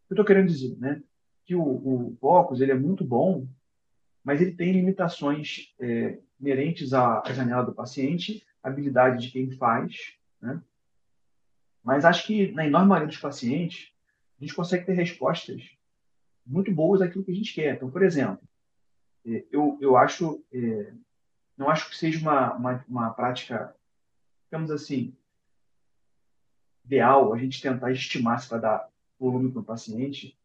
[0.10, 1.02] Eu estou querendo dizer, né?
[1.45, 3.48] Que o, o Focus, ele é muito bom,
[4.24, 10.13] mas ele tem limitações é, inerentes à, à janela do paciente, habilidade de quem faz,
[10.41, 10.62] né?
[11.84, 13.91] Mas acho que na enorme maioria dos pacientes,
[14.39, 15.69] a gente consegue ter respostas
[16.45, 17.75] muito boas daquilo que a gente quer.
[17.75, 18.39] Então, por exemplo,
[19.25, 20.93] é, eu, eu acho, é,
[21.58, 23.75] não acho que seja uma, uma, uma prática,
[24.45, 25.13] digamos assim,
[26.86, 30.38] ideal a gente tentar estimar se vai dar volume para o paciente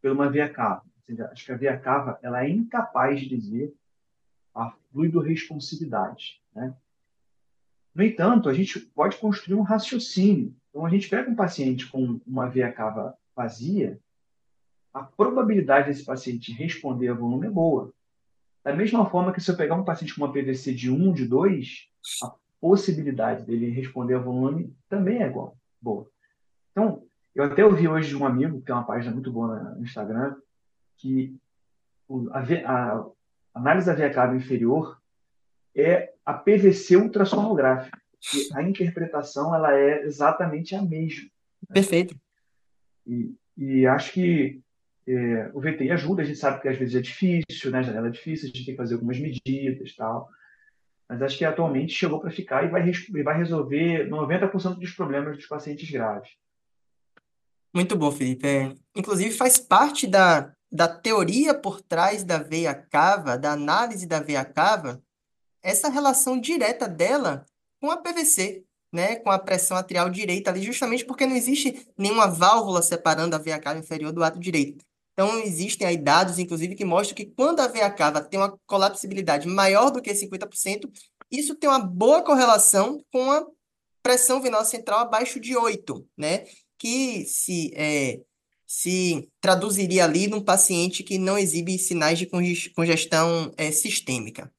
[0.00, 0.84] por uma via cava.
[1.06, 3.74] Seja, acho que a via cava ela é incapaz de dizer
[4.54, 6.40] a fluido-responsividade.
[6.54, 6.74] Né?
[7.94, 10.56] No entanto, a gente pode construir um raciocínio.
[10.70, 13.98] Então, a gente pega um paciente com uma via cava vazia,
[14.92, 17.92] a probabilidade desse paciente responder a volume é boa.
[18.62, 21.26] Da mesma forma que se eu pegar um paciente com uma PVC de 1, de
[21.26, 21.88] 2,
[22.22, 26.06] a possibilidade dele responder a volume também é igual, boa.
[26.70, 27.02] Então,
[27.34, 30.36] eu até ouvi hoje de um amigo, que tem uma página muito boa no Instagram,
[30.96, 31.34] que
[32.30, 33.06] a, a
[33.54, 35.00] análise da via cava inferior
[35.74, 38.00] é a PVC ultrassonográfica.
[38.54, 41.28] A interpretação ela é exatamente a mesma.
[41.68, 42.14] Perfeito.
[43.06, 44.60] E, e acho que
[45.06, 47.82] é, o VTI ajuda, a gente sabe que às vezes é difícil, né?
[47.82, 50.28] janela é difícil, a gente tem que fazer algumas medidas tal.
[51.08, 52.90] Mas acho que atualmente chegou para ficar e vai,
[53.22, 56.30] vai resolver 90% dos problemas dos pacientes graves.
[57.74, 58.46] Muito bom, Felipe.
[58.46, 64.20] É, inclusive, faz parte da, da teoria por trás da veia cava, da análise da
[64.20, 65.02] veia cava,
[65.62, 67.44] essa relação direta dela
[67.80, 72.26] com a PVC, né, com a pressão atrial direita ali, justamente porque não existe nenhuma
[72.28, 74.84] válvula separando a veia cava inferior do ato direito.
[75.12, 79.46] Então, existem aí dados, inclusive, que mostram que quando a veia cava tem uma colapsibilidade
[79.46, 80.90] maior do que 50%,
[81.30, 83.46] isso tem uma boa correlação com a
[84.02, 86.44] pressão venosa central abaixo de 8, né?
[86.78, 88.20] Que se, é,
[88.66, 92.26] se traduziria ali num paciente que não exibe sinais de
[92.74, 94.52] congestão é, sistêmica.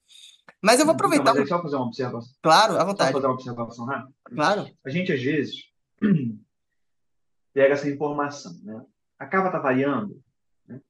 [0.64, 1.34] Mas eu vou Então, aproveitar.
[1.34, 2.34] mas aí só fazer uma observação.
[2.42, 3.12] Claro, à Só vontade.
[3.12, 4.14] fazer uma observação rápida.
[4.24, 4.68] Claro.
[4.86, 5.70] A gente, às vezes,
[7.54, 8.86] pega essa informação, né?
[9.20, 10.22] A cava está variando,
[10.68, 10.82] né?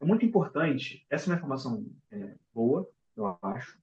[0.00, 3.78] É muito importante, essa é uma informação é, boa, eu acho.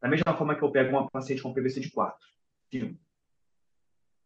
[0.00, 2.18] Da mesma forma que eu pego uma paciente com PVC de 4,
[2.72, 2.98] 5.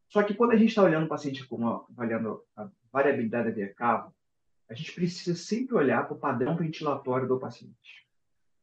[0.09, 3.75] Só que quando a gente está olhando o paciente com uma, avaliando a variabilidade da
[3.75, 4.13] cava,
[4.69, 8.07] a gente precisa sempre olhar para o padrão ventilatório do paciente.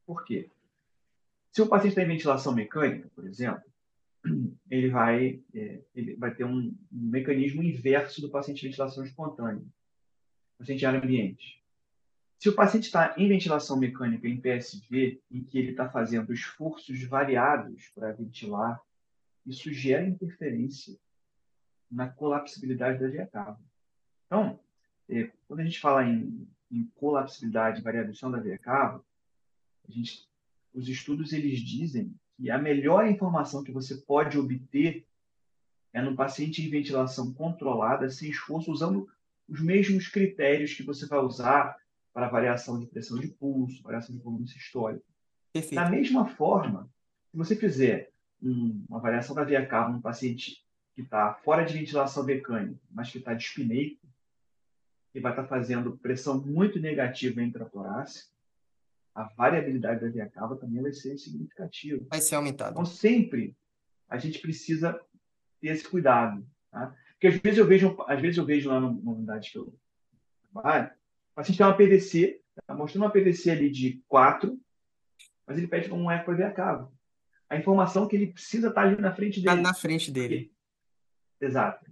[0.04, 0.50] Por quê?
[1.58, 3.64] Se o paciente está em ventilação mecânica, por exemplo,
[4.70, 9.66] ele vai, é, ele vai ter um, um, mecanismo inverso do paciente em ventilação espontânea,
[10.56, 11.60] paciente em ar ambiente.
[12.38, 17.02] Se o paciente está em ventilação mecânica em PSV, em que ele está fazendo esforços
[17.02, 18.80] variados para ventilar,
[19.44, 20.96] isso gera interferência
[21.90, 23.58] na colapsibilidade da cava.
[24.26, 24.60] Então,
[25.08, 29.04] é, quando a gente fala em, em colapsibilidade e variação da cava,
[29.88, 30.27] a gente,
[30.72, 35.06] os estudos eles dizem que a melhor informação que você pode obter
[35.92, 39.08] é no paciente em ventilação controlada, sem esforço, usando
[39.48, 41.76] os mesmos critérios que você vai usar
[42.12, 45.04] para variação de pressão de pulso, variação de volume sistólico.
[45.52, 45.74] Perfeito.
[45.74, 46.88] Da mesma forma,
[47.30, 48.10] se você fizer
[48.42, 50.64] um, uma variação da via cava num paciente
[50.94, 54.06] que está fora de ventilação mecânica, mas que está dispineico,
[55.14, 58.30] e vai estar tá fazendo pressão muito negativa intratorácica,
[59.18, 62.06] a variabilidade da via cava também vai ser significativa.
[62.08, 62.70] Vai ser aumentada.
[62.70, 63.56] Então, sempre
[64.08, 64.92] a gente precisa
[65.60, 66.46] ter esse cuidado.
[66.70, 66.94] Tá?
[67.10, 69.76] Porque às vezes eu vejo, às vezes eu vejo lá numa unidade que eu
[70.52, 70.86] trabalho,
[71.32, 74.56] o paciente tem uma PVC, tá mostrando uma PVC ali de 4,
[75.44, 76.92] mas ele pede um eco para via cava.
[77.50, 79.56] A informação que ele precisa estar tá ali na frente dele.
[79.56, 80.52] Está na frente dele.
[81.40, 81.90] Exato.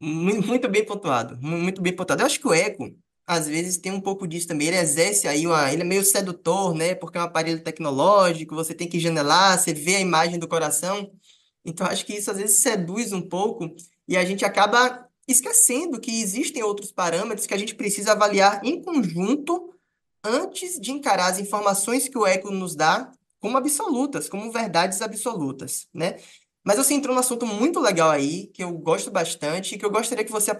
[0.00, 2.22] Muito bem pontuado, muito bem pontuado.
[2.22, 2.98] Eu acho que o eco,
[3.28, 4.68] às vezes, tem um pouco disso também.
[4.68, 5.70] Ele exerce aí uma.
[5.70, 6.94] Ele é meio sedutor, né?
[6.94, 11.12] Porque é um aparelho tecnológico, você tem que janelar, você vê a imagem do coração.
[11.64, 13.74] Então, acho que isso às vezes seduz um pouco
[14.08, 18.80] e a gente acaba esquecendo que existem outros parâmetros que a gente precisa avaliar em
[18.80, 19.74] conjunto
[20.24, 25.86] antes de encarar as informações que o eco nos dá como absolutas, como verdades absolutas,
[25.92, 26.16] né?
[26.64, 29.90] Mas você entrou num assunto muito legal aí, que eu gosto bastante, e que eu
[29.90, 30.50] gostaria que você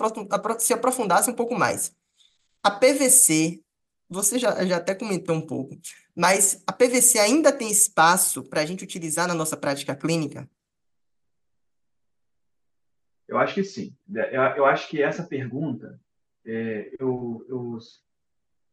[0.59, 1.93] se aprofundasse um pouco mais.
[2.69, 3.65] A PVC,
[4.11, 5.75] você já, já até comentou um pouco,
[6.15, 10.47] mas a PVC ainda tem espaço para a gente utilizar na nossa prática clínica?
[13.27, 13.97] Eu acho que sim.
[14.07, 15.99] Eu, eu acho que essa pergunta,
[16.45, 17.79] é, eu, eu,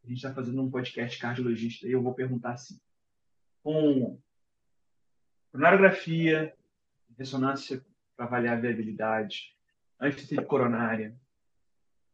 [0.03, 2.77] a gente está fazendo um podcast cardiologista e eu vou perguntar assim.
[3.63, 4.19] Com
[5.53, 6.53] coronariografia,
[7.17, 7.81] ressonância
[8.17, 9.55] para avaliar a viabilidade,
[9.97, 11.15] anestesia coronária,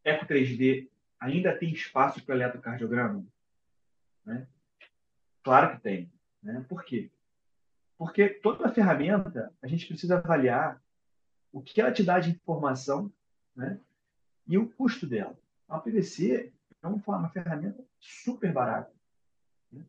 [0.03, 0.90] eco 3D,
[1.21, 3.23] ainda tem espaço para eletrocardiograma?
[4.25, 4.47] Né?
[5.43, 6.11] Claro que tem.
[6.41, 6.65] Né?
[6.67, 7.11] Por quê?
[7.97, 10.81] Porque toda ferramenta a gente precisa avaliar
[11.51, 13.13] o que ela te dá de informação
[13.55, 13.79] né?
[14.47, 15.37] e o custo dela.
[15.69, 16.51] A PVC
[16.81, 18.91] é uma ferramenta super barata.
[19.71, 19.85] Né?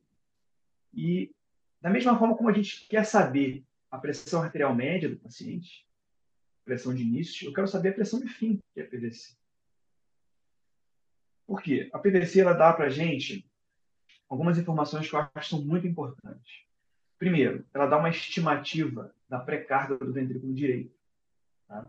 [0.93, 1.35] E
[1.80, 5.87] da mesma forma como a gente quer saber a pressão arterial média do paciente,
[6.64, 9.35] pressão de início, eu quero saber a pressão de fim, que é a PVC.
[11.47, 11.90] Por quê?
[11.93, 13.49] A PVC ela dá para a gente
[14.28, 16.64] algumas informações que eu acho que são muito importantes.
[17.18, 20.95] Primeiro, ela dá uma estimativa da pré-carga do ventrículo direito.
[21.68, 21.86] Tá?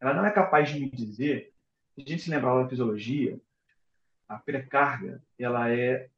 [0.00, 1.52] Ela não é capaz de me dizer,
[1.94, 3.40] se a gente se lembrar da fisiologia,
[4.28, 6.08] a pré-carga ela é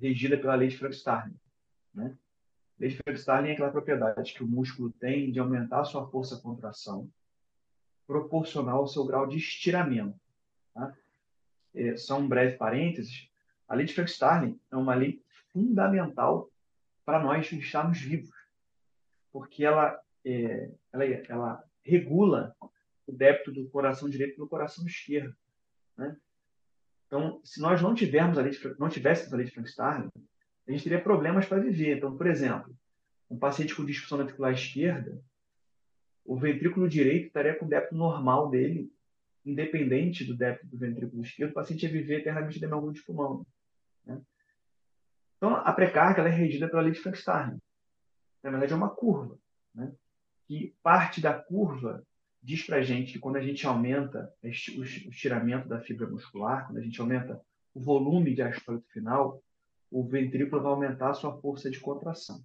[0.00, 1.38] regida pela lei de Frank-Starling.
[1.92, 2.16] Né?
[2.78, 7.10] Lei de Frank-Starling é aquela propriedade que o músculo tem de aumentar a sua força-contração
[8.06, 10.18] proporcional ao seu grau de estiramento.
[10.72, 10.96] Tá?
[11.74, 13.28] É, só um breve parênteses,
[13.68, 15.22] a lei de Frank-Starling é uma lei
[15.52, 16.50] fundamental
[17.04, 18.34] para nós estarmos vivos,
[19.32, 22.54] porque ela, é, ela, ela regula
[23.06, 25.34] o débito do coração direito pelo coração esquerdo.
[25.96, 26.16] Né?
[27.06, 30.10] Então, se nós não tivermos a lei de, não tivéssemos a lei de Frank-Starling,
[30.66, 31.96] a gente teria problemas para viver.
[31.96, 32.74] Então, por exemplo,
[33.28, 35.22] um paciente com disfunção ventricular esquerda,
[36.24, 38.90] o ventrículo direito estaria com o débito normal dele,
[39.44, 43.46] independente do débito do ventrículo esquerdo, o paciente ia viver eternamente de hemorragia de pulmão.
[44.04, 44.20] Né?
[45.36, 47.58] Então, a pré-carga é regida pela lei de Frankenstein.
[48.42, 49.38] Na verdade, é uma curva.
[49.74, 49.92] Né?
[50.46, 52.04] Que parte da curva
[52.42, 56.78] diz para a gente que quando a gente aumenta o estiramento da fibra muscular, quando
[56.78, 57.40] a gente aumenta
[57.74, 59.42] o volume de asfalto final,
[59.90, 62.42] o ventrículo vai aumentar a sua força de contração.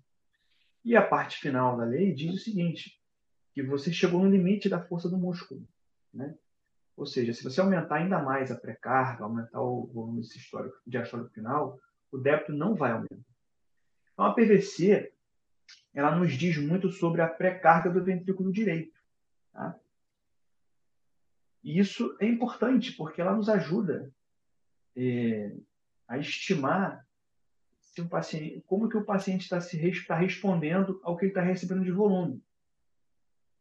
[0.84, 3.00] E a parte final da lei diz o seguinte,
[3.54, 5.68] que você chegou no limite da força do músculo.
[6.14, 6.36] Né?
[7.00, 10.22] Ou seja, se você aumentar ainda mais a pré-carga, aumentar o volume
[10.86, 11.80] diastólico final,
[12.12, 13.16] o débito não vai aumentar.
[14.12, 15.10] Então, a PVC
[15.94, 19.00] ela nos diz muito sobre a pré-carga do ventrículo direito.
[19.54, 19.80] Tá?
[21.64, 24.12] E isso é importante, porque ela nos ajuda
[24.94, 25.56] é,
[26.06, 27.08] a estimar
[27.80, 31.86] se paciente, como que o paciente está, se, está respondendo ao que ele está recebendo
[31.86, 32.44] de volume.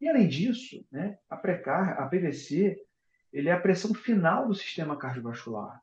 [0.00, 2.87] E além disso, né, a precar, a PVC,
[3.32, 5.82] ele é a pressão final do sistema cardiovascular.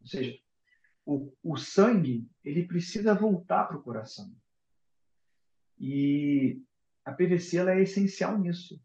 [0.00, 0.38] Ou seja,
[1.04, 4.32] o, o sangue ele precisa voltar para o coração.
[5.78, 6.60] E
[7.04, 8.80] a PVC ela é essencial nisso.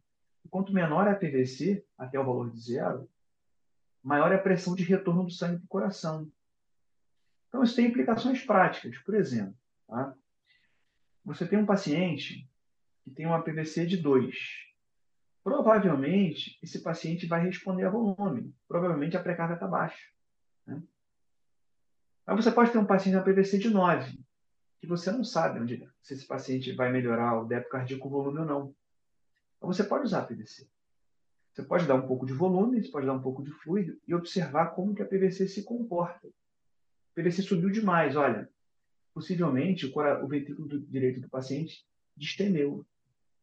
[0.49, 3.09] Quanto menor é a PVC, até o valor de zero,
[4.03, 6.29] maior é a pressão de retorno do sangue para o coração.
[7.47, 8.97] Então, isso tem implicações práticas.
[8.99, 9.55] Por exemplo,
[9.87, 10.13] tá?
[11.23, 12.49] você tem um paciente
[13.03, 14.70] que tem uma PVC de 2.
[15.43, 18.53] Provavelmente, esse paciente vai responder a volume.
[18.67, 20.07] Provavelmente, a pré-carga está baixa.
[20.67, 20.81] Né?
[22.25, 24.19] Mas você pode ter um paciente com PVC de 9,
[24.79, 28.45] que você não sabe onde, se esse paciente vai melhorar o débito cardíaco volume ou
[28.45, 28.75] não.
[29.57, 30.67] Então, você pode usar a PVC.
[31.53, 34.13] Você pode dar um pouco de volume, você pode dar um pouco de fluido e
[34.13, 36.27] observar como que a PVC se comporta.
[36.27, 38.49] A PVC subiu demais, olha,
[39.13, 41.85] possivelmente o, o ventrículo do direito do paciente
[42.15, 42.85] distendeu.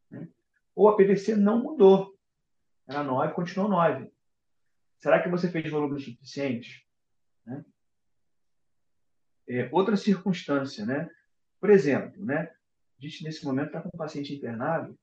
[0.09, 0.27] Né?
[0.79, 2.17] Ou a PVC não mudou.
[2.87, 4.09] Era 9, continuou 9.
[4.97, 6.87] Será que você fez volume suficiente?
[7.45, 7.65] Né?
[9.45, 11.09] É, outra circunstância, né?
[11.59, 12.43] Por exemplo, né?
[12.97, 14.97] A gente nesse momento está com um paciente internado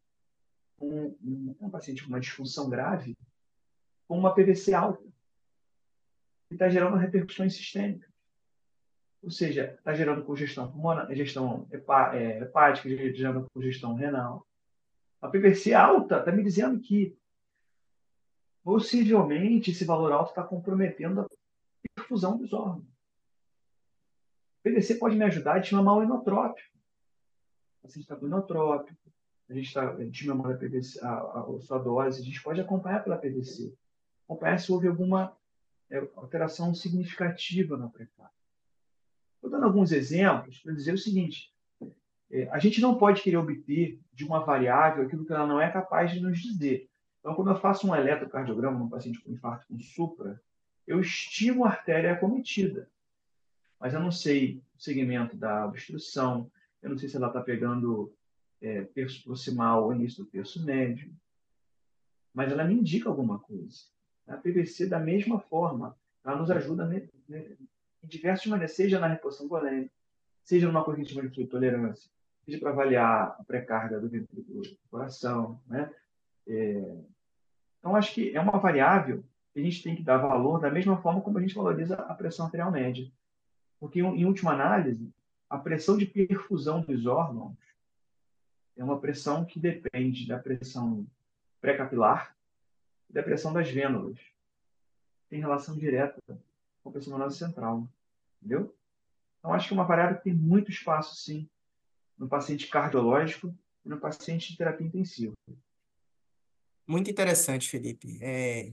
[0.80, 3.14] um, um, um paciente com uma disfunção grave
[4.08, 5.04] com uma PVC alta.
[6.50, 8.10] E está gerando repercussões sistêmicas.
[9.22, 14.46] Ou seja, está gerando congestão pulmonar, gestão é, hepática, gerando congestão renal.
[15.20, 17.16] A PVC alta está me dizendo que
[18.62, 21.28] possivelmente esse valor alto está comprometendo a
[21.94, 22.84] perfusão dos órgãos.
[24.58, 26.68] O PVC pode me ajudar a estimar o inotrópico.
[27.78, 29.12] O paciente está com inotrópico,
[29.48, 33.04] a gente está estimando a, PVC, a, a, a sua dose, a gente pode acompanhar
[33.04, 33.72] pela PVC.
[34.24, 35.36] Acompanhar se houve alguma
[35.90, 38.32] é, alteração significativa na pré-carga.
[39.36, 41.55] Estou dando alguns exemplos para dizer o seguinte: é,
[42.50, 46.12] a gente não pode querer obter de uma variável aquilo que ela não é capaz
[46.12, 46.88] de nos dizer.
[47.20, 50.40] Então, quando eu faço um eletrocardiograma num paciente com infarto com supra,
[50.86, 52.88] eu estimo a artéria acometida,
[53.80, 56.50] mas eu não sei o segmento da obstrução,
[56.82, 58.12] eu não sei se ela está pegando
[58.60, 61.12] é, terço proximal ou início do terço médio,
[62.32, 63.84] mas ela me indica alguma coisa.
[64.26, 66.88] A PVC, da mesma forma, ela nos ajuda
[67.28, 67.56] em
[68.06, 69.92] diversas maneiras, seja na reposição colêmica,
[70.44, 72.10] seja numa coisa que a gente chama de tolerância,
[72.46, 75.60] seja para avaliar a pré-carga do ventrículo do coração.
[75.66, 75.92] Né?
[76.46, 76.96] É...
[77.80, 80.96] Então, acho que é uma variável que a gente tem que dar valor da mesma
[81.02, 83.10] forma como a gente valoriza a pressão arterial média.
[83.80, 85.12] Porque, em última análise,
[85.50, 87.56] a pressão de perfusão dos órgãos
[88.76, 91.06] é uma pressão que depende da pressão
[91.60, 92.34] pré-capilar
[93.10, 94.18] e da pressão das vênulas.
[95.28, 96.22] Tem relação direta
[96.82, 97.88] com a pressão venosa central.
[98.40, 98.74] Entendeu?
[99.38, 101.48] Então, acho que é uma variável que tem muito espaço, sim,
[102.18, 103.54] no paciente cardiológico
[103.84, 105.32] e no paciente de terapia intensiva.
[106.86, 108.18] Muito interessante, Felipe.
[108.20, 108.72] É...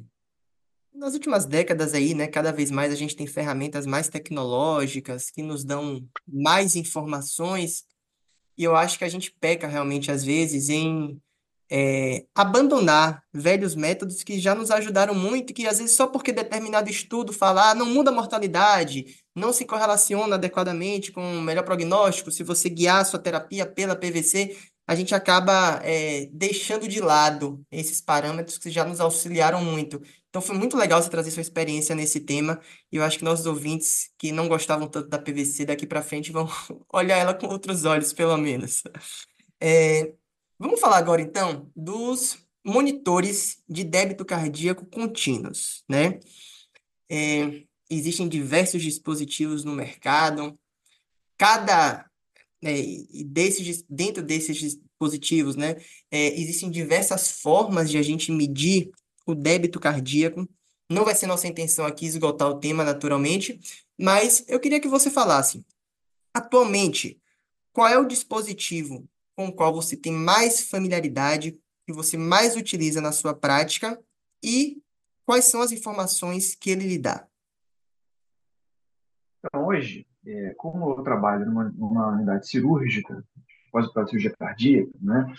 [0.93, 5.41] Nas últimas décadas aí, né, cada vez mais a gente tem ferramentas mais tecnológicas que
[5.41, 7.85] nos dão mais informações
[8.57, 11.19] e eu acho que a gente peca realmente, às vezes, em
[11.75, 16.31] é, abandonar velhos métodos que já nos ajudaram muito, e que às vezes só porque
[16.31, 21.63] determinado estudo fala, ah, não muda a mortalidade, não se correlaciona adequadamente com o melhor
[21.63, 24.55] prognóstico, se você guiar a sua terapia pela PVC,
[24.85, 29.99] a gente acaba é, deixando de lado esses parâmetros que já nos auxiliaram muito.
[30.29, 32.61] Então foi muito legal você trazer sua experiência nesse tema,
[32.91, 36.31] e eu acho que nossos ouvintes que não gostavam tanto da PVC daqui para frente
[36.31, 36.47] vão
[36.93, 38.83] olhar ela com outros olhos, pelo menos.
[39.59, 40.13] É,
[40.63, 46.21] vamos falar agora então dos monitores de débito cardíaco contínuos, né?
[47.09, 50.57] É, existem diversos dispositivos no mercado.
[51.37, 52.09] Cada
[52.63, 52.81] é,
[53.25, 55.75] desses, dentro desses dispositivos, né?
[56.09, 58.89] É, existem diversas formas de a gente medir
[59.25, 60.47] o débito cardíaco.
[60.89, 63.59] Não vai ser nossa intenção aqui esgotar o tema, naturalmente,
[63.99, 65.65] mas eu queria que você falasse,
[66.33, 67.19] atualmente,
[67.73, 69.05] qual é o dispositivo
[69.35, 73.99] com o qual você tem mais familiaridade, que você mais utiliza na sua prática
[74.43, 74.81] e
[75.25, 77.27] quais são as informações que ele lhe dá?
[79.39, 83.23] Então, hoje, é, como eu trabalho numa, numa unidade cirúrgica,
[83.71, 85.33] pós-operatória cirurgia cardíaca, né,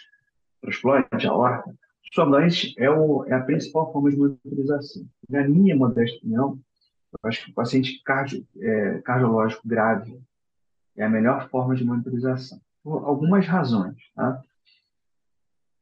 [0.61, 1.75] transplante, aorta,
[2.15, 5.05] Solange é, o, é a principal forma de monitorização.
[5.29, 6.61] Na minha modesta opinião,
[7.13, 10.23] eu acho que o paciente cardio, é, cardiológico grave
[10.97, 12.61] é a melhor forma de monitorização.
[12.85, 13.97] Por algumas razões.
[14.15, 14.41] Tá?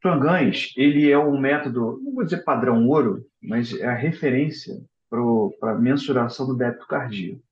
[0.01, 4.81] Frangães, ele é um método, não vou dizer padrão ouro, mas é a referência
[5.11, 7.43] para a mensuração do débito cardíaco.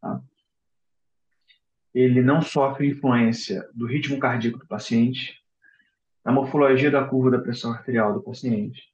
[0.00, 0.22] Tá?
[1.92, 5.42] Ele não sofre influência do ritmo cardíaco do paciente,
[6.24, 8.90] da morfologia da curva da pressão arterial do paciente.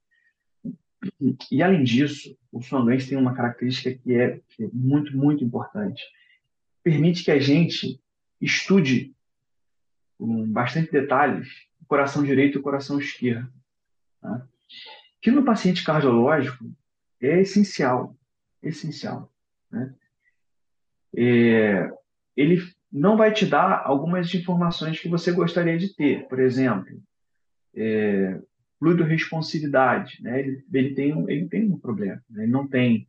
[1.50, 6.02] E, além disso, o sonolência tem uma característica que é, que é muito, muito importante.
[6.82, 8.00] Permite que a gente
[8.40, 9.14] estude
[10.18, 11.48] com bastante detalhes
[11.80, 13.50] o coração direito e o coração esquerdo.
[14.20, 14.46] Tá?
[15.22, 16.64] Que no paciente cardiológico
[17.20, 18.16] é essencial,
[18.62, 19.32] essencial.
[19.70, 19.94] Né?
[21.16, 21.90] É,
[22.36, 26.26] ele não vai te dar algumas informações que você gostaria de ter.
[26.28, 27.00] Por exemplo,
[27.74, 28.40] é,
[28.78, 30.22] fluido-responsividade.
[30.22, 30.40] Né?
[30.40, 32.22] Ele, ele, tem um, ele tem um problema.
[32.28, 32.44] Né?
[32.44, 33.08] Ele não tem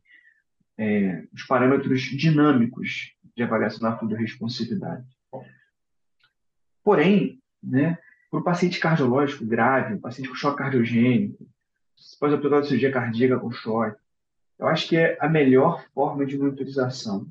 [0.78, 5.06] é, os parâmetros dinâmicos de avaliação da fluido-responsividade.
[6.82, 7.98] Porém, né,
[8.30, 11.46] para o paciente cardiológico grave, um paciente com choque cardiogênico,
[12.18, 14.00] pós-operatório de cirurgia cardíaca com choque,
[14.58, 17.26] eu acho que é a melhor forma de monitorização.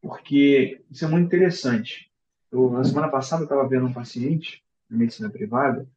[0.00, 2.10] Porque isso é muito interessante.
[2.50, 5.88] Eu, na semana passada, eu estava vendo um paciente na medicina privada,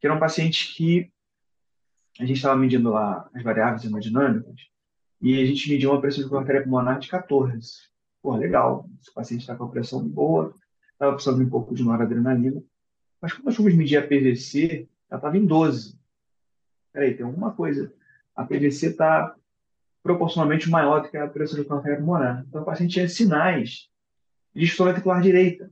[0.00, 1.10] que era um paciente que
[2.18, 4.68] a gente estava medindo lá as variáveis hemodinâmicas
[5.20, 7.88] e a gente mediu uma pressão de artéria pulmonar de 14.
[8.22, 10.54] Pô, legal, esse paciente está com a pressão boa,
[11.00, 12.62] estava precisando de um pouco de noradrenalina.
[13.20, 15.98] Mas quando nós fomos medir a PVC, ela estava em 12.
[16.92, 17.92] Peraí, tem alguma coisa.
[18.36, 19.34] A PVC está
[20.02, 22.44] proporcionalmente maior do que a pressão de artéria pulmonar.
[22.46, 23.88] Então, o paciente tinha sinais
[24.54, 25.70] de estoura ventricular direita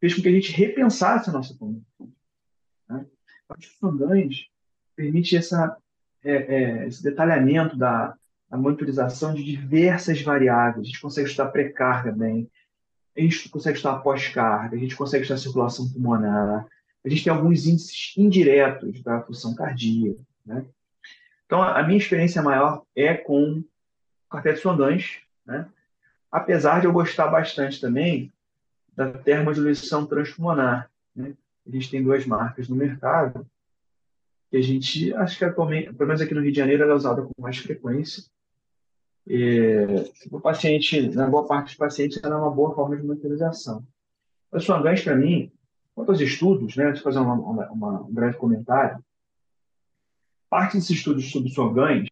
[0.00, 2.10] fez com que a gente repensasse a nossa comunicação.
[2.88, 3.06] Né?
[3.56, 4.46] Os fandães
[4.96, 5.76] permite essa,
[6.24, 8.16] é, é, esse detalhamento da,
[8.48, 10.86] da monitorização de diversas variáveis.
[10.86, 12.50] A gente consegue estudar pré-carga bem,
[13.16, 16.66] a gente consegue estudar pós-carga, a gente consegue estudar circulação pulmonar,
[17.04, 20.20] a gente tem alguns índices indiretos da função cardíaca.
[20.44, 20.64] Né?
[21.46, 23.62] Então, a minha experiência maior é com
[24.28, 25.66] quarteto sondães, né?
[26.30, 28.32] apesar de eu gostar bastante também
[28.94, 30.90] da termodiluição transpulmonar.
[31.14, 31.34] Né?
[31.66, 33.46] A gente tem duas marcas no mercado
[34.50, 36.96] que a gente, acho que atualmente, pelo menos aqui no Rio de Janeiro, ela é
[36.96, 38.24] usada com mais frequência.
[39.26, 39.86] E,
[40.30, 43.86] o paciente, na boa parte dos pacientes, ela é uma boa forma de monitorização.
[44.50, 45.52] O swangans, para mim,
[45.94, 49.02] quanto aos estudos, né, deixa eu fazer uma, uma, uma, um breve comentário.
[50.48, 52.08] Parte desses estudos sobre swangans,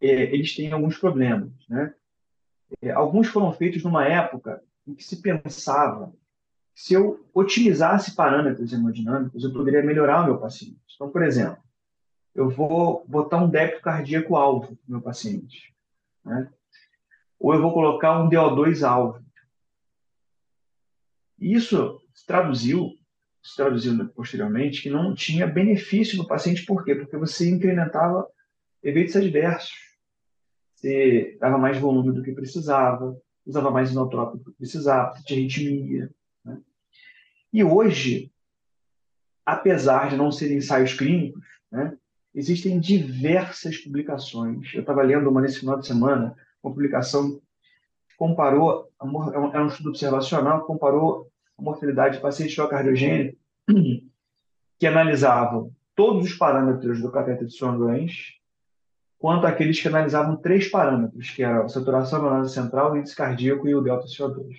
[0.00, 1.50] é, eles têm alguns problemas.
[1.68, 1.94] Né?
[2.80, 6.12] É, alguns foram feitos numa época em que se pensava
[6.74, 10.80] que se eu otimizasse parâmetros hemodinâmicos, eu poderia melhorar o meu paciente.
[10.94, 11.58] Então, por exemplo,
[12.34, 15.74] eu vou botar um débito cardíaco alvo no meu paciente.
[16.24, 16.50] Né?
[17.38, 19.24] Ou eu vou colocar um DO2 alvo.
[21.38, 22.90] Isso se traduziu,
[23.42, 26.66] se traduziu posteriormente, que não tinha benefício no paciente.
[26.66, 26.94] Por quê?
[26.94, 28.26] Porque você incrementava
[28.82, 29.72] efeitos adversos.
[30.74, 36.10] Você dava mais volume do que precisava, usava mais inotrópico do que precisava, tinha arritmia.
[36.44, 36.60] Né?
[37.52, 38.32] E hoje,
[39.44, 41.96] apesar de não serem ensaios clínicos, né,
[42.34, 44.72] existem diversas publicações.
[44.74, 47.40] Eu estava lendo uma nesse final de semana, uma publicação
[48.08, 48.90] que comparou,
[49.52, 51.28] é um estudo observacional, comparou
[51.58, 53.38] a mortalidade de pacientes cardiogênico
[54.78, 58.40] que analisavam todos os parâmetros do cateter de sonolência
[59.20, 63.68] quanto àqueles que analisavam três parâmetros, que eram a saturação venosa central, o índice cardíaco
[63.68, 64.56] e o delta CO2.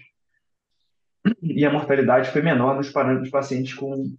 [1.42, 4.16] E a mortalidade foi menor nos parâmetros dos pacientes com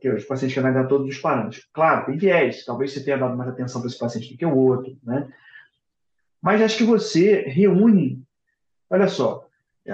[0.00, 1.68] que os pacientes que analisaram todos os parâmetros.
[1.72, 4.56] Claro, tem viés, talvez você tenha dado mais atenção para esse paciente do que o
[4.56, 5.32] outro, né?
[6.40, 8.22] Mas acho que você reúne,
[8.88, 9.46] olha só,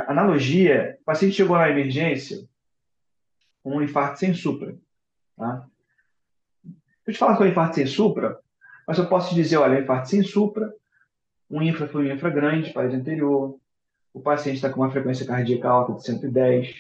[0.07, 2.47] analogia, o paciente chegou na emergência
[3.63, 4.77] com um infarto sem supra,
[5.37, 5.67] tá?
[7.07, 8.39] Eu te falar com infarto sem supra,
[8.87, 10.73] mas eu posso dizer, olha, infarto sem supra,
[11.51, 13.59] um infra foi um infra grande, parede anterior,
[14.13, 16.75] o paciente está com uma frequência cardíaca alta de 110,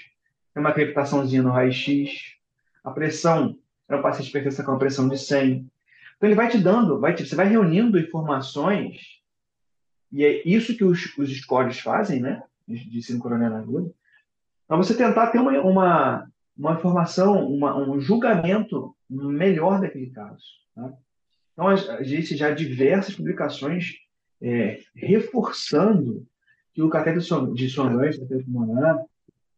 [0.54, 2.35] tem uma crepitaçãozinha no raio-x,
[2.86, 3.58] a pressão,
[3.88, 5.68] é um paciente hipertensa com uma pressão de 100.
[6.16, 9.20] Então, ele vai te dando, vai te, você vai reunindo informações,
[10.12, 13.92] e é isso que os, os scores fazem, né, de, de ensino coronel aguda,
[14.68, 20.44] para você tentar ter uma, uma, uma informação, uma, um julgamento melhor daquele caso.
[20.74, 20.92] Tá?
[21.52, 23.94] Então, existe já diversas publicações
[24.40, 26.24] é, reforçando
[26.72, 27.20] que o cateter
[27.52, 29.02] de sonância, cateter pulmonar,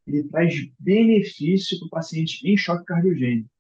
[0.09, 3.51] ele traz benefício para o paciente em choque cardiogênico.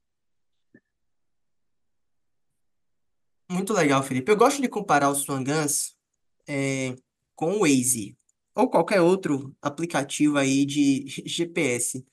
[3.51, 4.31] Muito legal, Felipe.
[4.31, 5.97] Eu gosto de comparar o Swangans
[6.47, 6.95] é,
[7.35, 8.17] com o Waze
[8.55, 12.05] ou qualquer outro aplicativo aí de GPS.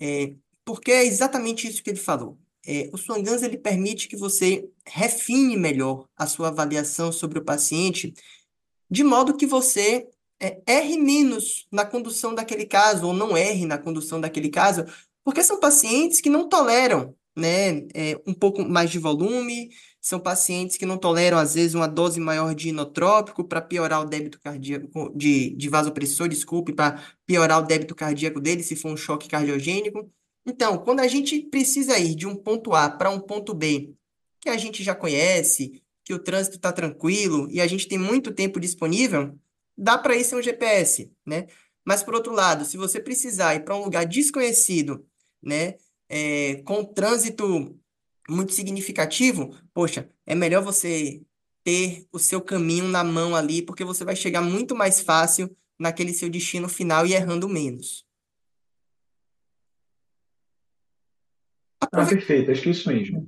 [0.00, 2.38] É, porque é exatamente isso que ele falou.
[2.66, 8.12] É, o Swangans ele permite que você refine melhor a sua avaliação sobre o paciente,
[8.90, 10.08] de modo que você
[10.40, 14.84] é, erre menos na condução daquele caso, ou não erre na condução daquele caso,
[15.24, 19.70] porque são pacientes que não toleram né, é, um pouco mais de volume,
[20.00, 24.04] são pacientes que não toleram, às vezes, uma dose maior de inotrópico para piorar o
[24.04, 28.96] débito cardíaco, de, de vasopressor, desculpe, para piorar o débito cardíaco dele, se for um
[28.96, 30.10] choque cardiogênico.
[30.46, 33.92] Então, quando a gente precisa ir de um ponto A para um ponto B,
[34.40, 38.32] que a gente já conhece, que o trânsito está tranquilo e a gente tem muito
[38.32, 39.36] tempo disponível,
[39.76, 41.46] dá para ir sem um GPS, né?
[41.84, 45.06] Mas, por outro lado, se você precisar ir para um lugar desconhecido,
[45.42, 45.76] né,
[46.08, 47.78] é, com trânsito
[48.28, 51.22] muito significativo, poxa, é melhor você
[51.62, 56.12] ter o seu caminho na mão ali, porque você vai chegar muito mais fácil naquele
[56.12, 58.04] seu destino final e errando menos.
[61.92, 63.26] Ah, perfeito, acho que é isso mesmo.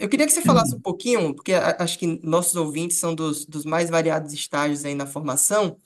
[0.00, 3.66] Eu queria que você falasse um pouquinho, porque acho que nossos ouvintes são dos, dos
[3.66, 5.76] mais variados estágios aí na formação,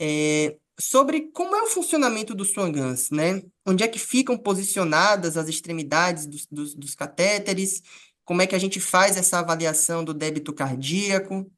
[0.00, 3.42] é, sobre como é o funcionamento do Swangans, né?
[3.66, 7.82] Onde é que ficam posicionadas as extremidades dos, dos, dos catéteres?
[8.24, 11.52] Como é que a gente faz essa avaliação do débito cardíaco?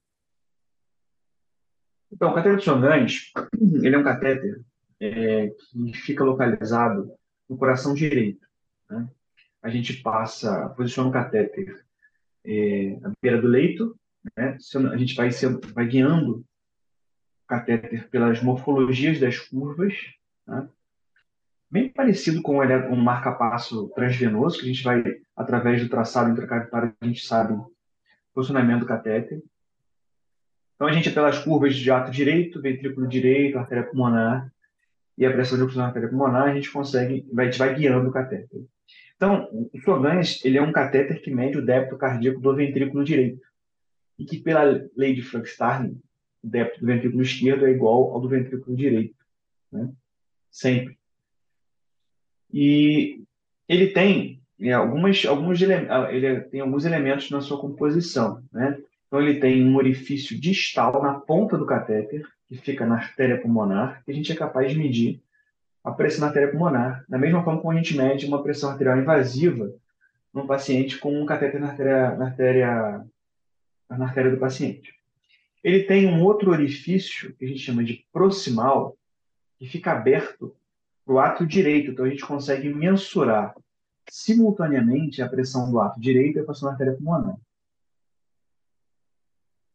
[2.10, 3.32] Então, o catéter de Swangans,
[3.84, 4.60] ele é um catéter
[4.98, 7.12] é, que fica localizado
[7.48, 8.44] no coração direito.
[8.88, 9.08] Né?
[9.62, 11.88] A gente passa, posiciona o catéter
[12.44, 13.96] é, à beira do leito,
[14.36, 14.56] né?
[14.92, 15.30] a gente vai,
[15.72, 16.44] vai guiando
[17.46, 19.94] catéter pelas morfologias das curvas,
[20.46, 20.68] né?
[21.70, 25.02] bem parecido com um marca-passo transvenoso, que a gente vai,
[25.36, 27.72] através do traçado intracavitário, a gente sabe o
[28.34, 29.42] funcionamento do catéter.
[30.74, 34.50] Então, a gente, pelas curvas de ato direito, ventrículo direito, artéria pulmonar,
[35.16, 38.08] e a pressão de oxigênio na artéria pulmonar, a gente consegue, a gente vai guiando
[38.08, 38.64] o catéter.
[39.20, 43.46] Então, o Flogans, ele é um catéter que mede o débito cardíaco do ventrículo direito,
[44.18, 46.00] e que, pela lei de Frank-Starling,
[46.42, 49.14] o débito do ventrículo esquerdo é igual ao do ventrículo direito,
[49.70, 49.92] né?
[50.50, 50.98] sempre.
[52.50, 53.22] E
[53.68, 58.80] ele tem é, algumas, alguns ele tem alguns elementos na sua composição, né?
[59.06, 64.02] Então ele tem um orifício distal na ponta do catéter que fica na artéria pulmonar,
[64.02, 65.22] que a gente é capaz de medir
[65.82, 68.98] a pressão na artéria pulmonar, da mesma forma como a gente mede uma pressão arterial
[68.98, 69.72] invasiva
[70.32, 73.06] num paciente com um catéter na artéria, na artéria,
[73.88, 74.94] na artéria do paciente.
[75.62, 78.96] Ele tem um outro orifício, que a gente chama de proximal,
[79.58, 80.54] que fica aberto
[81.04, 81.90] para o ato direito.
[81.90, 83.54] Então, a gente consegue mensurar
[84.08, 87.36] simultaneamente a pressão do ato direito e a pressão da artéria pulmonar.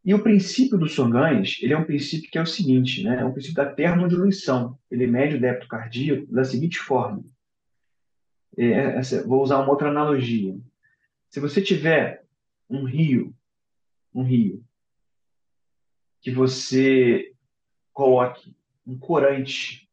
[0.05, 3.21] E o princípio do Songans, ele é um princípio que é o seguinte, né?
[3.21, 4.77] É um princípio da termodiluição.
[4.91, 7.23] Ele mede o débito cardíaco da seguinte forma.
[8.55, 10.55] É, vou usar uma outra analogia.
[11.27, 12.23] Se você tiver
[12.69, 13.35] um rio,
[14.13, 14.63] um rio
[16.21, 17.33] que você
[17.91, 19.89] coloque um corante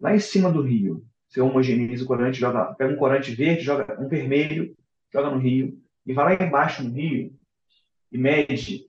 [0.00, 1.06] lá em cima do rio.
[1.28, 4.74] Você homogeneiza o corante, joga, pega um corante verde, joga um vermelho,
[5.12, 7.34] joga no rio, e vai lá embaixo no rio
[8.10, 8.86] e mede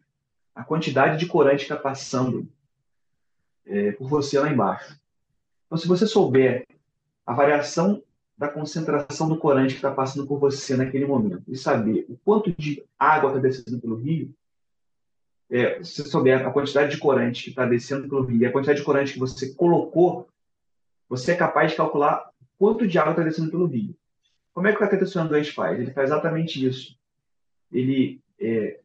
[0.56, 2.48] a quantidade de corante que está passando
[3.66, 5.00] é, por você lá embaixo.
[5.66, 6.66] Então, se você souber
[7.26, 8.02] a variação
[8.38, 12.52] da concentração do corante que está passando por você naquele momento e saber o quanto
[12.52, 14.34] de água está descendo pelo rio,
[15.50, 18.52] é, se você souber a quantidade de corante que está descendo pelo rio e a
[18.52, 20.28] quantidade de corante que você colocou,
[21.08, 23.96] você é capaz de calcular quanto de água está descendo pelo rio.
[24.54, 25.80] Como é que o cateter sonando faz?
[25.80, 26.98] Ele faz exatamente isso.
[27.72, 28.80] Ele, é,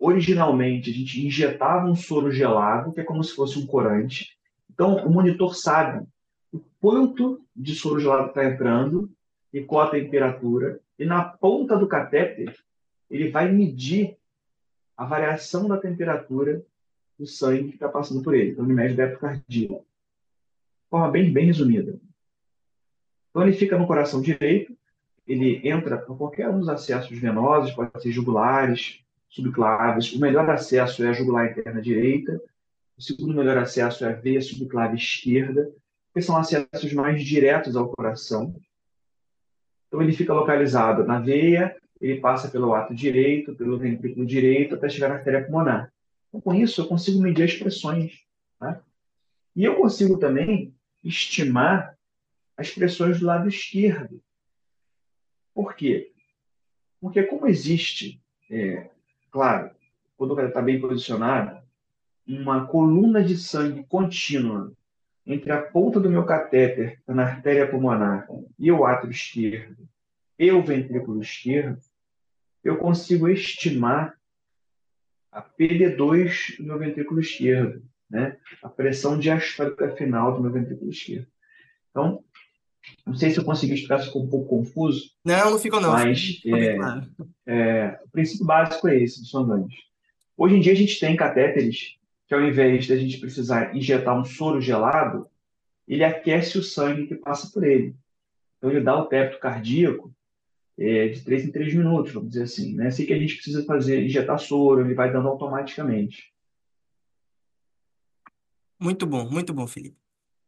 [0.00, 4.36] originalmente, a gente injetava um soro gelado, que é como se fosse um corante.
[4.72, 6.06] Então, o monitor sabe
[6.52, 9.10] o quanto de soro gelado está entrando
[9.52, 10.80] e qual a temperatura.
[10.98, 12.54] E na ponta do catéter,
[13.10, 14.16] ele vai medir
[14.96, 16.64] a variação da temperatura
[17.18, 18.50] do sangue que está passando por ele.
[18.50, 19.86] Então, ele mede o cardíaco.
[20.90, 21.98] forma bem, bem resumida.
[23.30, 24.76] Então, ele fica no coração direito,
[25.26, 29.04] ele entra por qualquer um dos acessos venosos, pode ser jugulares,
[29.36, 30.12] subclaves.
[30.12, 32.40] O melhor acesso é a jugular interna direita,
[32.96, 35.70] o segundo melhor acesso é a veia subclave esquerda,
[36.14, 38.56] que são acessos mais diretos ao coração.
[39.86, 44.88] Então, ele fica localizado na veia, ele passa pelo ato direito, pelo ventrículo direito, até
[44.88, 45.92] chegar na artéria pulmonar.
[46.28, 48.22] Então, com isso, eu consigo medir as pressões.
[48.58, 48.80] Tá?
[49.54, 50.74] E eu consigo também
[51.04, 51.96] estimar
[52.56, 54.22] as pressões do lado esquerdo.
[55.54, 56.12] Por quê?
[57.00, 58.20] Porque como existe,
[58.50, 58.90] é,
[59.30, 59.70] claro,
[60.16, 61.60] quando o cara está bem posicionado,
[62.26, 64.72] uma coluna de sangue contínua
[65.24, 69.88] entre a ponta do meu catéter na artéria pulmonar e o átrio esquerdo
[70.38, 71.78] e o ventrículo esquerdo,
[72.62, 74.16] eu consigo estimar
[75.32, 78.36] a PD2 do meu ventrículo esquerdo, né?
[78.62, 81.26] a pressão diastólica final do meu ventrículo esquerdo.
[81.90, 82.24] Então,
[83.06, 85.10] não sei se eu consegui explicar, ficou um pouco confuso.
[85.24, 85.92] Não, não ficou não.
[85.92, 87.06] Mas é, claro.
[87.46, 89.78] é, o princípio básico é esse, dos sondantes.
[90.36, 94.18] Hoje em dia a gente tem catéteres que ao invés de a gente precisar injetar
[94.18, 95.28] um soro gelado,
[95.86, 97.94] ele aquece o sangue que passa por ele.
[98.58, 100.12] Então ele dá o teto cardíaco
[100.78, 102.74] é, de 3 em 3 minutos, vamos dizer assim.
[102.74, 102.88] Né?
[102.88, 106.32] Assim que a gente precisa fazer, injetar soro, ele vai dando automaticamente.
[108.78, 109.96] Muito bom, muito bom, Felipe.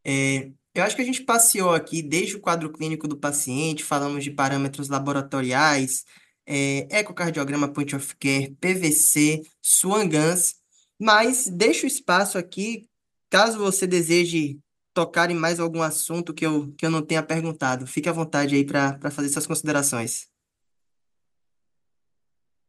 [0.05, 4.23] É, eu acho que a gente passeou aqui desde o quadro clínico do paciente, falamos
[4.23, 6.05] de parâmetros laboratoriais,
[6.45, 10.55] é, ecocardiograma point of care, PVC, Swan-Ganz,
[10.99, 12.87] mas deixo espaço aqui,
[13.29, 14.59] caso você deseje
[14.93, 17.87] tocar em mais algum assunto que eu, que eu não tenha perguntado.
[17.87, 20.27] Fique à vontade aí para fazer suas considerações.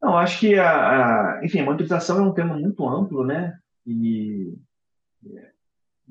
[0.01, 3.59] Não, acho que a, a, enfim, a monitorização é um tema muito amplo, né?
[3.87, 4.55] E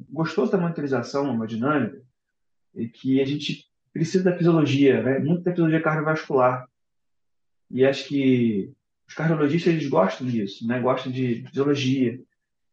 [0.10, 2.02] gostoso da monitorização hemodinâmica
[2.76, 5.20] é que a gente precisa da fisiologia, né?
[5.20, 6.68] muito da fisiologia cardiovascular.
[7.72, 8.72] E acho que
[9.08, 10.80] os cardiologistas eles gostam disso, né?
[10.80, 12.20] gostam de fisiologia.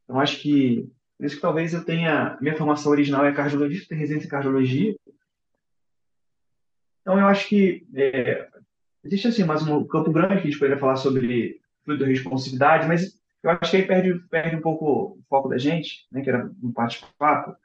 [0.04, 4.00] Então acho que por isso que talvez eu tenha minha formação original é cardiologista, tenho
[4.00, 4.94] residência em cardiologia.
[7.00, 8.48] Então eu acho que é,
[9.02, 13.18] existe assim mais um campo grande que a gente poderia falar sobre fluido responsividade, mas
[13.46, 16.46] eu acho que aí perde, perde um pouco o foco da gente, né, que era
[16.62, 17.56] um bate-papo.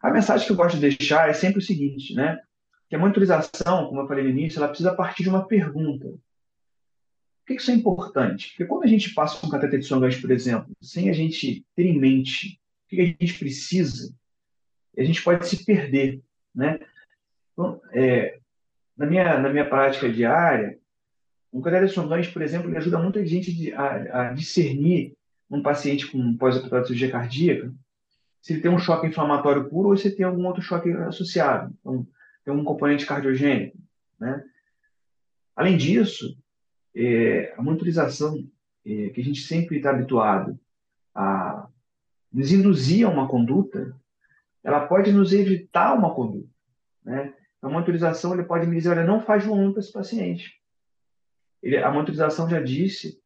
[0.00, 2.40] A mensagem que eu gosto de deixar é sempre o seguinte, né?
[2.88, 6.08] Que a monitorização, como eu falei no início, ela precisa partir de uma pergunta.
[6.08, 8.48] Por que isso é importante?
[8.48, 11.86] Porque quando a gente passa um cateter de sonagem, por exemplo, sem a gente ter
[11.86, 14.12] em mente o que a gente precisa,
[14.98, 16.20] a gente pode se perder,
[16.54, 16.80] né?
[17.52, 18.40] Então, é,
[18.96, 20.78] na, minha, na minha prática diária,
[21.60, 25.14] de sondões, por exemplo, ele ajuda muita gente a, a discernir
[25.48, 27.72] um paciente com pós-operatório de cirurgia cardíaca
[28.42, 31.72] se ele tem um choque inflamatório puro ou se tem algum outro choque associado.
[31.80, 32.06] Então,
[32.44, 33.78] tem um componente cardiogênico.
[34.20, 34.44] Né?
[35.56, 36.36] Além disso,
[36.94, 38.46] é, a monitorização
[38.84, 40.58] é, que a gente sempre está habituado
[41.14, 41.68] a
[42.30, 43.96] nos induzir a uma conduta,
[44.62, 46.50] ela pode nos evitar uma conduta.
[47.02, 47.32] Né?
[47.62, 50.60] A monitorização ele pode me dizer, olha, não faz volume para esse paciente
[51.64, 53.18] ele, a monitorização já disse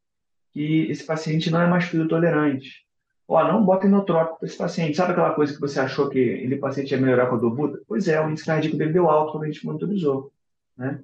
[0.52, 2.86] que esse paciente não é mais fluido tolerante.
[3.26, 4.96] Ó, não bota inotrópico para esse paciente.
[4.96, 7.82] Sabe aquela coisa que você achou que ele paciente ia melhorar com a dobuta?
[7.86, 10.32] Pois é, o índice cardíaco dele deu alto quando a gente monitorizou.
[10.76, 11.02] Né?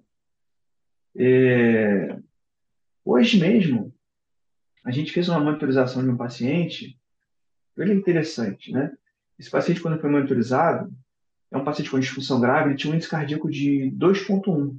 [1.16, 2.16] É...
[3.04, 3.92] Hoje mesmo,
[4.84, 6.96] a gente fez uma monitorização de um paciente,
[7.76, 8.92] ele é interessante, né?
[9.38, 10.90] Esse paciente, quando foi monitorizado,
[11.50, 14.78] é um paciente com disfunção grave, ele tinha um índice cardíaco de 2,1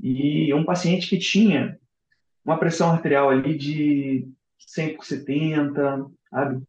[0.00, 1.78] e um paciente que tinha
[2.44, 4.28] uma pressão arterial ali de
[4.58, 6.62] 100 por 70, sabe?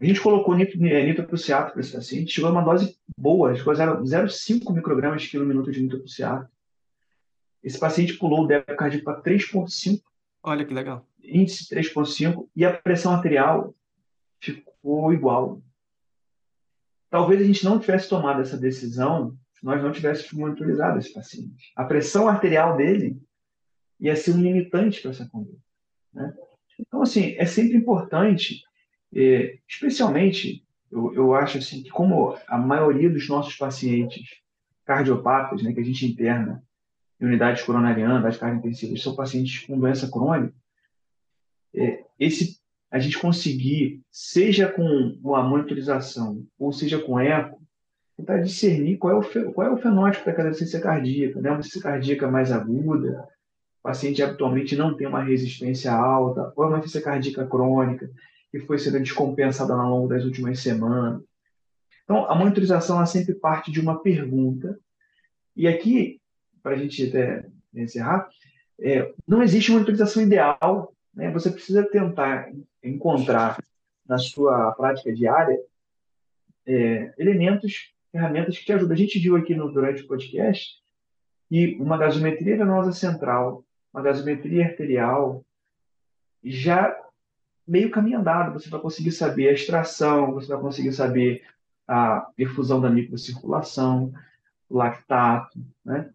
[0.00, 4.72] A gente colocou nitroprusiato para esse paciente, chegou a uma dose boa, chegou a 0,5
[4.72, 6.48] microgramas de quilo minuto de nitroprusiato.
[7.62, 10.00] Esse paciente pulou o débito cardíaco para 3,5.
[10.44, 11.04] Olha que legal.
[11.20, 13.74] Índice 3,5 e a pressão arterial
[14.40, 15.60] ficou igual.
[17.10, 21.72] Talvez a gente não tivesse tomado essa decisão se nós não tivéssemos monitorizado esse paciente.
[21.74, 23.20] A pressão arterial dele
[23.98, 25.58] ia ser um limitante para essa conduta.
[26.14, 26.32] Né?
[26.78, 28.62] Então, assim, é sempre importante,
[29.14, 34.40] é, especialmente, eu, eu acho assim, que como a maioria dos nossos pacientes
[34.84, 36.62] cardiopatas, né, que a gente interna
[37.20, 40.54] em unidades coronarianas, unidades cardiointensivas, são pacientes com doença crônica,
[41.74, 47.60] é, esse, a gente conseguir, seja com a monitorização ou seja com eco,
[48.18, 51.40] tentar discernir qual é o, qual é o fenótipo daquela insuficiência cardíaca.
[51.40, 51.50] Né?
[51.50, 53.28] Uma insuficiência cardíaca mais aguda,
[53.78, 58.10] o paciente habitualmente não tem uma resistência alta, ou é uma insuficiência cardíaca crônica.
[58.50, 61.22] que foi sendo descompensada ao longo das últimas semanas.
[62.02, 64.78] Então, a monitorização ela sempre parte de uma pergunta.
[65.54, 66.20] E aqui,
[66.62, 68.28] para a gente até encerrar,
[68.80, 70.92] é, não existe monitorização ideal.
[71.14, 71.30] Né?
[71.30, 72.50] Você precisa tentar
[72.82, 73.62] encontrar
[74.08, 75.56] na sua prática diária
[76.66, 78.94] é, elementos, ferramentas que te ajudam.
[78.94, 80.76] A gente viu aqui no, durante o podcast
[81.48, 85.44] que uma gasometria venosa central, uma gasometria arterial,
[86.44, 86.94] já
[87.66, 91.44] meio caminho andado, você vai conseguir saber a extração, você vai conseguir saber
[91.86, 94.12] a perfusão da microcirculação,
[94.70, 96.10] lactato, né?